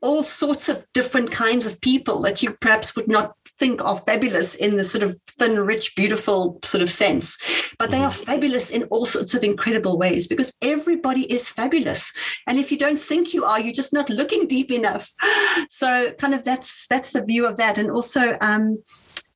all 0.02 0.22
sorts 0.22 0.68
of 0.68 0.84
different 0.92 1.30
kinds 1.30 1.64
of 1.64 1.80
people 1.80 2.20
that 2.22 2.42
you 2.42 2.52
perhaps 2.60 2.94
would 2.96 3.08
not 3.08 3.34
think 3.58 3.82
are 3.84 3.96
fabulous 3.96 4.54
in 4.56 4.76
the 4.76 4.84
sort 4.84 5.04
of 5.04 5.18
thin, 5.38 5.58
rich, 5.60 5.94
beautiful 5.94 6.58
sort 6.64 6.82
of 6.82 6.90
sense. 6.90 7.38
But 7.78 7.90
they 7.90 8.02
are 8.02 8.10
mm-hmm. 8.10 8.24
fabulous 8.24 8.70
in 8.70 8.82
all 8.84 9.04
sorts 9.04 9.34
of 9.34 9.44
incredible 9.44 9.98
ways 9.98 10.26
because 10.26 10.52
everybody 10.60 11.32
is 11.32 11.50
fabulous. 11.50 12.12
And 12.46 12.58
if 12.58 12.72
you 12.72 12.78
don't 12.78 12.98
think 12.98 13.32
you 13.32 13.44
are, 13.44 13.60
you're 13.60 13.72
just 13.72 13.92
not 13.92 14.10
looking 14.10 14.46
deep 14.46 14.70
enough. 14.70 15.10
So 15.68 16.12
kind 16.12 16.34
of 16.34 16.44
that's 16.44 16.86
that's 16.88 17.12
the 17.12 17.24
view 17.24 17.46
of 17.46 17.56
that. 17.56 17.78
And 17.78 17.90
also 17.90 18.36
um, 18.40 18.82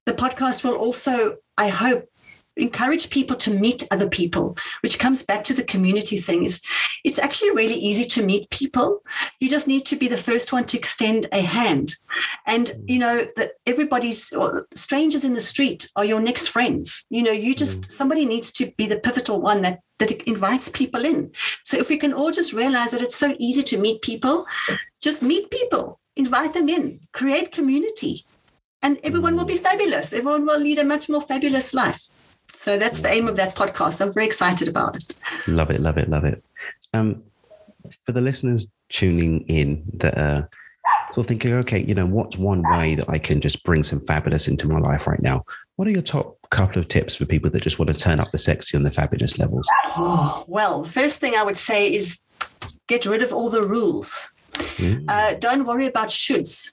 the 0.06 0.12
podcast 0.12 0.64
will 0.64 0.76
also, 0.76 1.36
I 1.58 1.68
hope, 1.68 2.08
encourage 2.56 3.10
people 3.10 3.36
to 3.36 3.50
meet 3.50 3.86
other 3.90 4.08
people, 4.08 4.56
which 4.82 4.98
comes 4.98 5.22
back 5.22 5.44
to 5.44 5.54
the 5.54 5.64
community 5.64 6.16
thing 6.16 6.44
is 6.44 6.60
it's 7.04 7.18
actually 7.18 7.50
really 7.52 7.74
easy 7.74 8.04
to 8.04 8.24
meet 8.24 8.50
people. 8.50 9.02
You 9.40 9.48
just 9.48 9.66
need 9.66 9.84
to 9.86 9.96
be 9.96 10.08
the 10.08 10.16
first 10.16 10.52
one 10.52 10.64
to 10.66 10.78
extend 10.78 11.26
a 11.32 11.40
hand. 11.40 11.94
And, 12.46 12.66
mm. 12.66 12.88
you 12.88 12.98
know, 12.98 13.26
that 13.36 13.52
everybody's 13.66 14.32
strangers 14.74 15.24
in 15.24 15.34
the 15.34 15.40
street 15.40 15.88
are 15.96 16.04
your 16.04 16.20
next 16.20 16.48
friends. 16.48 17.06
You 17.10 17.22
know, 17.22 17.32
you 17.32 17.54
just, 17.54 17.82
mm. 17.82 17.90
somebody 17.92 18.24
needs 18.24 18.52
to 18.52 18.72
be 18.76 18.86
the 18.86 19.00
pivotal 19.00 19.40
one 19.40 19.62
that 19.62 19.80
that 19.98 20.12
invites 20.28 20.68
people 20.68 21.06
in. 21.06 21.30
So 21.64 21.78
if 21.78 21.88
we 21.88 21.96
can 21.96 22.12
all 22.12 22.30
just 22.30 22.52
realize 22.52 22.90
that 22.90 23.00
it's 23.00 23.16
so 23.16 23.34
easy 23.38 23.62
to 23.62 23.78
meet 23.78 24.02
people, 24.02 24.44
just 25.00 25.22
meet 25.22 25.50
people, 25.50 25.98
invite 26.16 26.52
them 26.52 26.68
in, 26.68 27.00
create 27.12 27.50
community, 27.50 28.26
and 28.82 29.00
everyone 29.02 29.36
will 29.36 29.46
be 29.46 29.54
mm. 29.54 29.60
fabulous. 29.60 30.12
Everyone 30.12 30.44
will 30.44 30.60
lead 30.60 30.78
a 30.78 30.84
much 30.84 31.08
more 31.08 31.22
fabulous 31.22 31.72
life. 31.72 32.08
So 32.66 32.76
that's 32.76 33.00
the 33.00 33.08
aim 33.08 33.28
of 33.28 33.36
that 33.36 33.54
podcast. 33.54 34.00
I'm 34.00 34.12
very 34.12 34.26
excited 34.26 34.66
about 34.66 34.96
it. 34.96 35.14
Love 35.46 35.70
it, 35.70 35.78
love 35.80 35.98
it, 35.98 36.10
love 36.10 36.24
it. 36.24 36.42
Um, 36.94 37.22
for 38.04 38.10
the 38.10 38.20
listeners 38.20 38.68
tuning 38.88 39.42
in 39.42 39.84
that 39.94 40.18
are 40.18 40.50
sort 41.12 41.18
of 41.18 41.26
thinking, 41.28 41.52
okay, 41.52 41.84
you 41.84 41.94
know, 41.94 42.06
what's 42.06 42.36
one 42.36 42.64
way 42.72 42.96
that 42.96 43.08
I 43.08 43.18
can 43.18 43.40
just 43.40 43.62
bring 43.62 43.84
some 43.84 44.00
fabulous 44.00 44.48
into 44.48 44.66
my 44.66 44.80
life 44.80 45.06
right 45.06 45.22
now? 45.22 45.44
What 45.76 45.86
are 45.86 45.92
your 45.92 46.02
top 46.02 46.38
couple 46.50 46.80
of 46.80 46.88
tips 46.88 47.14
for 47.14 47.24
people 47.24 47.50
that 47.50 47.62
just 47.62 47.78
want 47.78 47.92
to 47.92 47.96
turn 47.96 48.18
up 48.18 48.32
the 48.32 48.38
sexy 48.38 48.76
and 48.76 48.84
the 48.84 48.90
fabulous 48.90 49.38
levels? 49.38 49.68
Oh, 49.96 50.42
well, 50.48 50.82
first 50.82 51.20
thing 51.20 51.36
I 51.36 51.44
would 51.44 51.58
say 51.58 51.94
is 51.94 52.22
get 52.88 53.06
rid 53.06 53.22
of 53.22 53.32
all 53.32 53.48
the 53.48 53.62
rules. 53.62 54.32
Mm. 54.54 55.04
Uh, 55.06 55.34
don't 55.34 55.66
worry 55.66 55.86
about 55.86 56.08
shoulds 56.08 56.72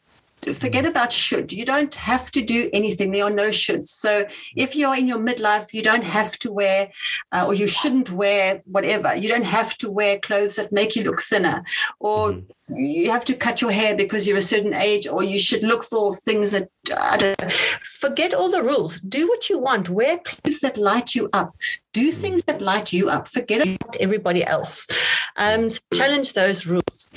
forget 0.52 0.86
about 0.86 1.12
should. 1.12 1.54
You 1.54 1.66
don't 1.66 1.96
have 1.96 2.32
to 2.32 2.42
do 2.42 2.70
anything. 2.74 3.12
There 3.12 3.26
are 3.26 3.30
no 3.30 3.50
shoulds. 3.50 3.90
So 3.90 4.26
if 4.56 4.76
you're 4.76 4.96
in 4.96 5.08
your 5.08 5.20
midlife, 5.20 5.74
you 5.74 5.82
don't 5.82 6.04
have 6.04 6.38
to 6.40 6.52
wear, 6.52 6.92
uh, 7.32 7.46
or 7.48 7.54
you 7.54 7.68
shouldn't 7.68 8.12
wear 8.12 8.62
whatever. 8.66 9.16
You 9.16 9.30
don't 9.30 9.46
have 9.46 9.78
to 9.80 9.90
wear 9.90 10.20
clothes 10.20 10.56
that 10.58 10.72
make 10.72 10.96
you 10.96 11.04
look 11.04 11.22
thinner, 11.22 11.64
or 12.00 12.32
mm-hmm 12.32 12.52
you 12.70 13.12
have 13.12 13.26
to 13.26 13.34
cut 13.34 13.62
your 13.62 13.72
hair 13.72 13.96
because 13.96 14.26
you're 14.26 14.38
a 14.38 14.42
certain 14.42 14.74
age, 14.74 15.08
or 15.08 15.24
you 15.24 15.38
should 15.38 15.64
look 15.64 15.84
for 15.84 16.16
things 16.16 16.52
that 16.52 16.70
I 16.98 17.18
don't 17.18 17.42
know. 17.42 17.50
Forget 17.84 18.34
all 18.34 18.50
the 18.50 18.64
rules. 18.64 19.00
Do 19.02 19.28
what 19.28 19.50
you 19.50 19.60
want. 19.60 19.90
Wear 19.90 20.18
clothes 20.20 20.60
that 20.62 20.78
light 20.78 21.14
you 21.14 21.30
up. 21.34 21.56
Do 21.92 22.12
things 22.12 22.44
that 22.44 22.62
light 22.62 22.94
you 22.94 23.10
up. 23.10 23.28
Forget 23.28 23.68
about 23.68 23.98
everybody 24.00 24.46
else. 24.46 24.88
Um, 25.36 25.70
so 25.70 25.80
challenge 25.94 26.34
those 26.34 26.66
rules. 26.66 27.12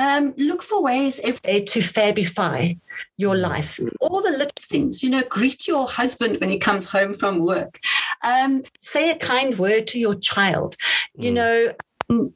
Um, 0.00 0.32
look 0.38 0.62
for 0.62 0.82
ways 0.82 1.20
every 1.20 1.40
day 1.40 1.60
to 1.62 1.80
fabify 1.80 2.78
your 3.18 3.36
life. 3.36 3.78
All 4.00 4.22
the 4.22 4.30
little 4.30 4.50
things, 4.58 5.02
you 5.02 5.10
know, 5.10 5.22
greet 5.28 5.68
your 5.68 5.86
husband 5.86 6.38
when 6.40 6.48
he 6.48 6.58
comes 6.58 6.86
home 6.86 7.12
from 7.12 7.40
work. 7.40 7.78
Um, 8.24 8.62
say 8.80 9.10
a 9.10 9.16
kind 9.16 9.58
word 9.58 9.86
to 9.88 9.98
your 9.98 10.14
child. 10.14 10.76
You 11.14 11.32
mm. 11.32 11.34
know, 11.34 11.74
um, 12.08 12.32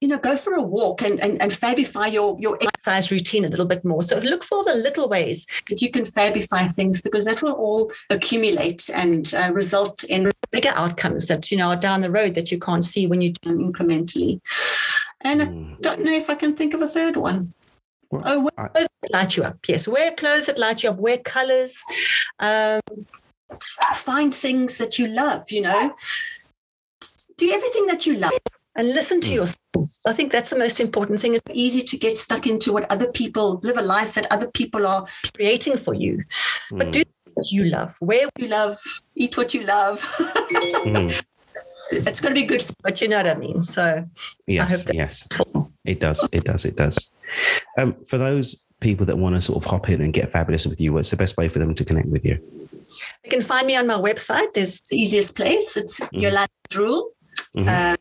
you 0.00 0.08
know, 0.08 0.16
go 0.16 0.36
for 0.36 0.54
a 0.54 0.62
walk 0.62 1.02
and, 1.02 1.20
and, 1.20 1.42
and 1.42 1.50
fabify 1.50 2.10
your, 2.10 2.38
your 2.40 2.56
exercise 2.62 3.10
routine 3.10 3.44
a 3.44 3.48
little 3.48 3.66
bit 3.66 3.84
more. 3.84 4.02
So 4.02 4.18
look 4.20 4.42
for 4.42 4.64
the 4.64 4.74
little 4.74 5.10
ways 5.10 5.44
that 5.68 5.82
you 5.82 5.90
can 5.90 6.04
fabify 6.04 6.72
things 6.72 7.02
because 7.02 7.26
that 7.26 7.42
will 7.42 7.52
all 7.52 7.92
accumulate 8.08 8.88
and 8.94 9.34
uh, 9.34 9.50
result 9.52 10.04
in 10.04 10.30
bigger 10.52 10.72
outcomes 10.74 11.26
that, 11.26 11.50
you 11.50 11.58
know, 11.58 11.68
are 11.68 11.76
down 11.76 12.00
the 12.00 12.10
road 12.10 12.34
that 12.36 12.50
you 12.50 12.58
can't 12.58 12.84
see 12.84 13.06
when 13.06 13.20
you 13.20 13.32
do 13.32 13.50
them 13.50 13.72
incrementally. 13.72 14.40
And. 15.28 15.42
I 15.42 15.44
hmm. 15.44 15.74
don't 15.80 16.00
know 16.00 16.12
if 16.12 16.28
I 16.30 16.34
can 16.34 16.56
think 16.56 16.74
of 16.74 16.82
a 16.82 16.88
third 16.88 17.16
one. 17.16 17.52
Well, 18.10 18.22
oh, 18.24 18.40
wear 18.40 18.50
I, 18.56 18.68
clothes 18.68 18.88
that 19.02 19.12
light 19.12 19.36
you 19.36 19.44
up. 19.44 19.58
Yes, 19.68 19.86
wear 19.86 20.12
clothes 20.12 20.46
that 20.46 20.58
light 20.58 20.82
you 20.82 20.90
up. 20.90 20.96
Wear 20.96 21.18
colors. 21.18 21.76
Um, 22.38 22.80
find 23.94 24.34
things 24.34 24.78
that 24.78 24.98
you 24.98 25.08
love. 25.08 25.50
You 25.50 25.62
know, 25.62 25.94
do 27.36 27.50
everything 27.50 27.86
that 27.86 28.06
you 28.06 28.16
love 28.16 28.32
and 28.76 28.88
listen 28.88 29.20
to 29.20 29.28
mm. 29.28 29.34
yourself. 29.34 29.58
I 30.06 30.12
think 30.12 30.32
that's 30.32 30.50
the 30.50 30.58
most 30.58 30.80
important 30.80 31.20
thing. 31.20 31.34
It's 31.34 31.44
easy 31.52 31.82
to 31.82 31.98
get 31.98 32.16
stuck 32.16 32.46
into 32.46 32.72
what 32.72 32.90
other 32.90 33.10
people 33.12 33.60
live 33.62 33.76
a 33.76 33.82
life 33.82 34.14
that 34.14 34.32
other 34.32 34.50
people 34.50 34.86
are 34.86 35.06
creating 35.34 35.76
for 35.76 35.94
you. 35.94 36.24
Mm. 36.72 36.78
But 36.78 36.92
do 36.92 37.02
what 37.34 37.52
you 37.52 37.64
love, 37.64 37.96
wear 38.00 38.24
what 38.24 38.38
you 38.38 38.48
love, 38.48 38.78
eat 39.14 39.36
what 39.36 39.52
you 39.52 39.64
love. 39.64 40.00
mm. 40.50 41.24
It's 41.90 42.20
going 42.20 42.34
to 42.34 42.40
be 42.40 42.46
good, 42.46 42.62
for, 42.62 42.72
but 42.82 43.00
you 43.00 43.08
know 43.08 43.16
what 43.18 43.26
I 43.26 43.34
mean. 43.34 43.62
So 43.62 44.04
yes, 44.46 44.86
yes, 44.92 45.26
it 45.84 46.00
does, 46.00 46.26
it 46.32 46.44
does, 46.44 46.64
it 46.64 46.76
does. 46.76 47.10
Um, 47.76 47.96
for 48.06 48.18
those 48.18 48.66
people 48.80 49.06
that 49.06 49.18
want 49.18 49.36
to 49.36 49.42
sort 49.42 49.64
of 49.64 49.70
hop 49.70 49.88
in 49.88 50.00
and 50.00 50.12
get 50.12 50.30
fabulous 50.30 50.66
with 50.66 50.80
you, 50.80 50.92
what's 50.92 51.10
the 51.10 51.16
best 51.16 51.36
way 51.36 51.48
for 51.48 51.58
them 51.58 51.74
to 51.74 51.84
connect 51.84 52.08
with 52.08 52.24
you? 52.24 52.38
You 53.24 53.30
can 53.30 53.42
find 53.42 53.66
me 53.66 53.76
on 53.76 53.86
my 53.86 53.94
website. 53.94 54.54
There's 54.54 54.80
the 54.82 54.96
easiest 54.96 55.36
place. 55.36 55.76
It's 55.76 56.00
mm. 56.00 56.20
your 56.20 56.30
life 56.30 56.48
rule 56.74 57.10
mm-hmm. 57.56 57.68
uh, 57.68 57.96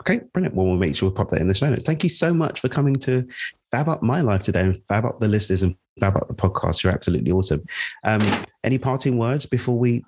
Okay, 0.00 0.20
brilliant. 0.32 0.56
Well, 0.56 0.66
we'll 0.66 0.76
make 0.76 0.96
sure 0.96 1.10
we 1.10 1.14
pop 1.14 1.28
that 1.28 1.40
in 1.40 1.46
the 1.46 1.54
show 1.54 1.70
notes. 1.70 1.86
Thank 1.86 2.02
you 2.02 2.10
so 2.10 2.34
much 2.34 2.58
for 2.58 2.68
coming 2.68 2.96
to 2.96 3.26
fab 3.70 3.88
up 3.88 4.02
my 4.02 4.20
life 4.20 4.42
today 4.42 4.62
and 4.62 4.82
fab 4.84 5.04
up 5.04 5.20
the 5.20 5.28
listeners 5.28 5.62
and 5.62 5.76
fab 6.00 6.16
up 6.16 6.26
the 6.26 6.34
podcast. 6.34 6.82
You're 6.82 6.92
absolutely 6.92 7.30
awesome. 7.30 7.64
Um, 8.02 8.20
any 8.64 8.78
parting 8.78 9.16
words 9.16 9.46
before 9.46 9.78
we 9.78 10.04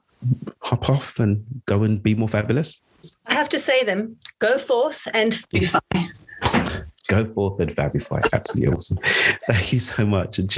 hop 0.61 0.89
off 0.89 1.19
and 1.19 1.45
go 1.67 1.83
and 1.83 2.03
be 2.03 2.15
more 2.15 2.29
fabulous? 2.29 2.83
I 3.27 3.35
have 3.35 3.49
to 3.51 3.59
say 3.59 3.85
them. 3.85 4.17
Go 4.39 4.59
forth 4.59 5.07
and 5.13 5.39
be 5.51 5.65
fine 5.65 6.11
go 7.09 7.25
forth 7.33 7.61
and 7.61 7.75
fabify. 7.75 8.21
Absolutely 8.33 8.75
awesome. 8.75 8.99
Thank 9.47 9.73
you 9.73 9.81
so 9.81 10.07
much. 10.07 10.39
And 10.39 10.51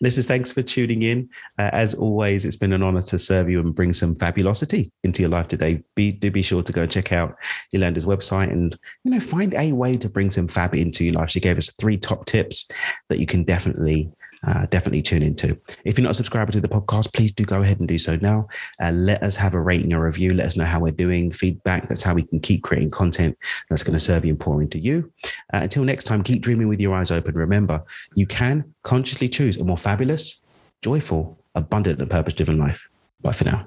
listeners, 0.00 0.26
thanks 0.26 0.52
for 0.52 0.62
tuning 0.62 1.02
in. 1.02 1.28
Uh, 1.58 1.70
as 1.72 1.94
always, 1.94 2.44
it's 2.44 2.56
been 2.56 2.72
an 2.72 2.82
honor 2.82 3.02
to 3.02 3.18
serve 3.18 3.48
you 3.48 3.60
and 3.60 3.74
bring 3.74 3.92
some 3.92 4.14
fabulosity 4.14 4.92
into 5.04 5.22
your 5.22 5.30
life 5.30 5.48
today. 5.48 5.82
Be, 5.94 6.12
do 6.12 6.30
be 6.30 6.42
sure 6.42 6.62
to 6.62 6.72
go 6.72 6.82
and 6.82 6.92
check 6.92 7.12
out 7.12 7.36
Yolanda's 7.72 8.04
website 8.04 8.52
and, 8.52 8.78
you 9.04 9.10
know, 9.10 9.20
find 9.20 9.54
a 9.54 9.72
way 9.72 9.96
to 9.96 10.08
bring 10.08 10.30
some 10.30 10.48
fab 10.48 10.74
into 10.74 11.04
your 11.04 11.14
life. 11.14 11.30
She 11.30 11.40
gave 11.40 11.58
us 11.58 11.72
three 11.78 11.96
top 11.96 12.26
tips 12.26 12.68
that 13.08 13.18
you 13.18 13.26
can 13.26 13.44
definitely 13.44 14.10
uh, 14.46 14.66
definitely 14.66 15.02
tune 15.02 15.22
into. 15.22 15.58
If 15.84 15.98
you're 15.98 16.04
not 16.04 16.12
a 16.12 16.14
subscriber 16.14 16.52
to 16.52 16.60
the 16.60 16.68
podcast, 16.68 17.12
please 17.12 17.32
do 17.32 17.44
go 17.44 17.62
ahead 17.62 17.78
and 17.78 17.88
do 17.88 17.98
so 17.98 18.16
now. 18.16 18.48
Uh, 18.80 18.92
let 18.92 19.22
us 19.22 19.36
have 19.36 19.54
a 19.54 19.60
rating 19.60 19.92
or 19.92 20.04
review. 20.04 20.32
Let 20.34 20.46
us 20.46 20.56
know 20.56 20.64
how 20.64 20.80
we're 20.80 20.92
doing, 20.92 21.32
feedback. 21.32 21.88
That's 21.88 22.02
how 22.02 22.14
we 22.14 22.22
can 22.22 22.40
keep 22.40 22.62
creating 22.62 22.90
content 22.90 23.36
that's 23.68 23.82
going 23.82 23.94
to 23.94 24.00
serve 24.00 24.24
you 24.24 24.32
and 24.32 24.40
pour 24.40 24.62
into 24.62 24.78
you. 24.78 25.12
Uh, 25.52 25.60
until 25.62 25.84
next 25.84 26.04
time, 26.04 26.22
keep 26.22 26.42
dreaming 26.42 26.68
with 26.68 26.80
your 26.80 26.94
eyes 26.94 27.10
open. 27.10 27.34
Remember, 27.34 27.82
you 28.14 28.26
can 28.26 28.72
consciously 28.82 29.28
choose 29.28 29.56
a 29.56 29.64
more 29.64 29.76
fabulous, 29.76 30.44
joyful, 30.82 31.38
abundant, 31.54 32.00
and 32.00 32.10
purpose 32.10 32.34
driven 32.34 32.58
life. 32.58 32.88
Bye 33.20 33.32
for 33.32 33.44
now. 33.44 33.66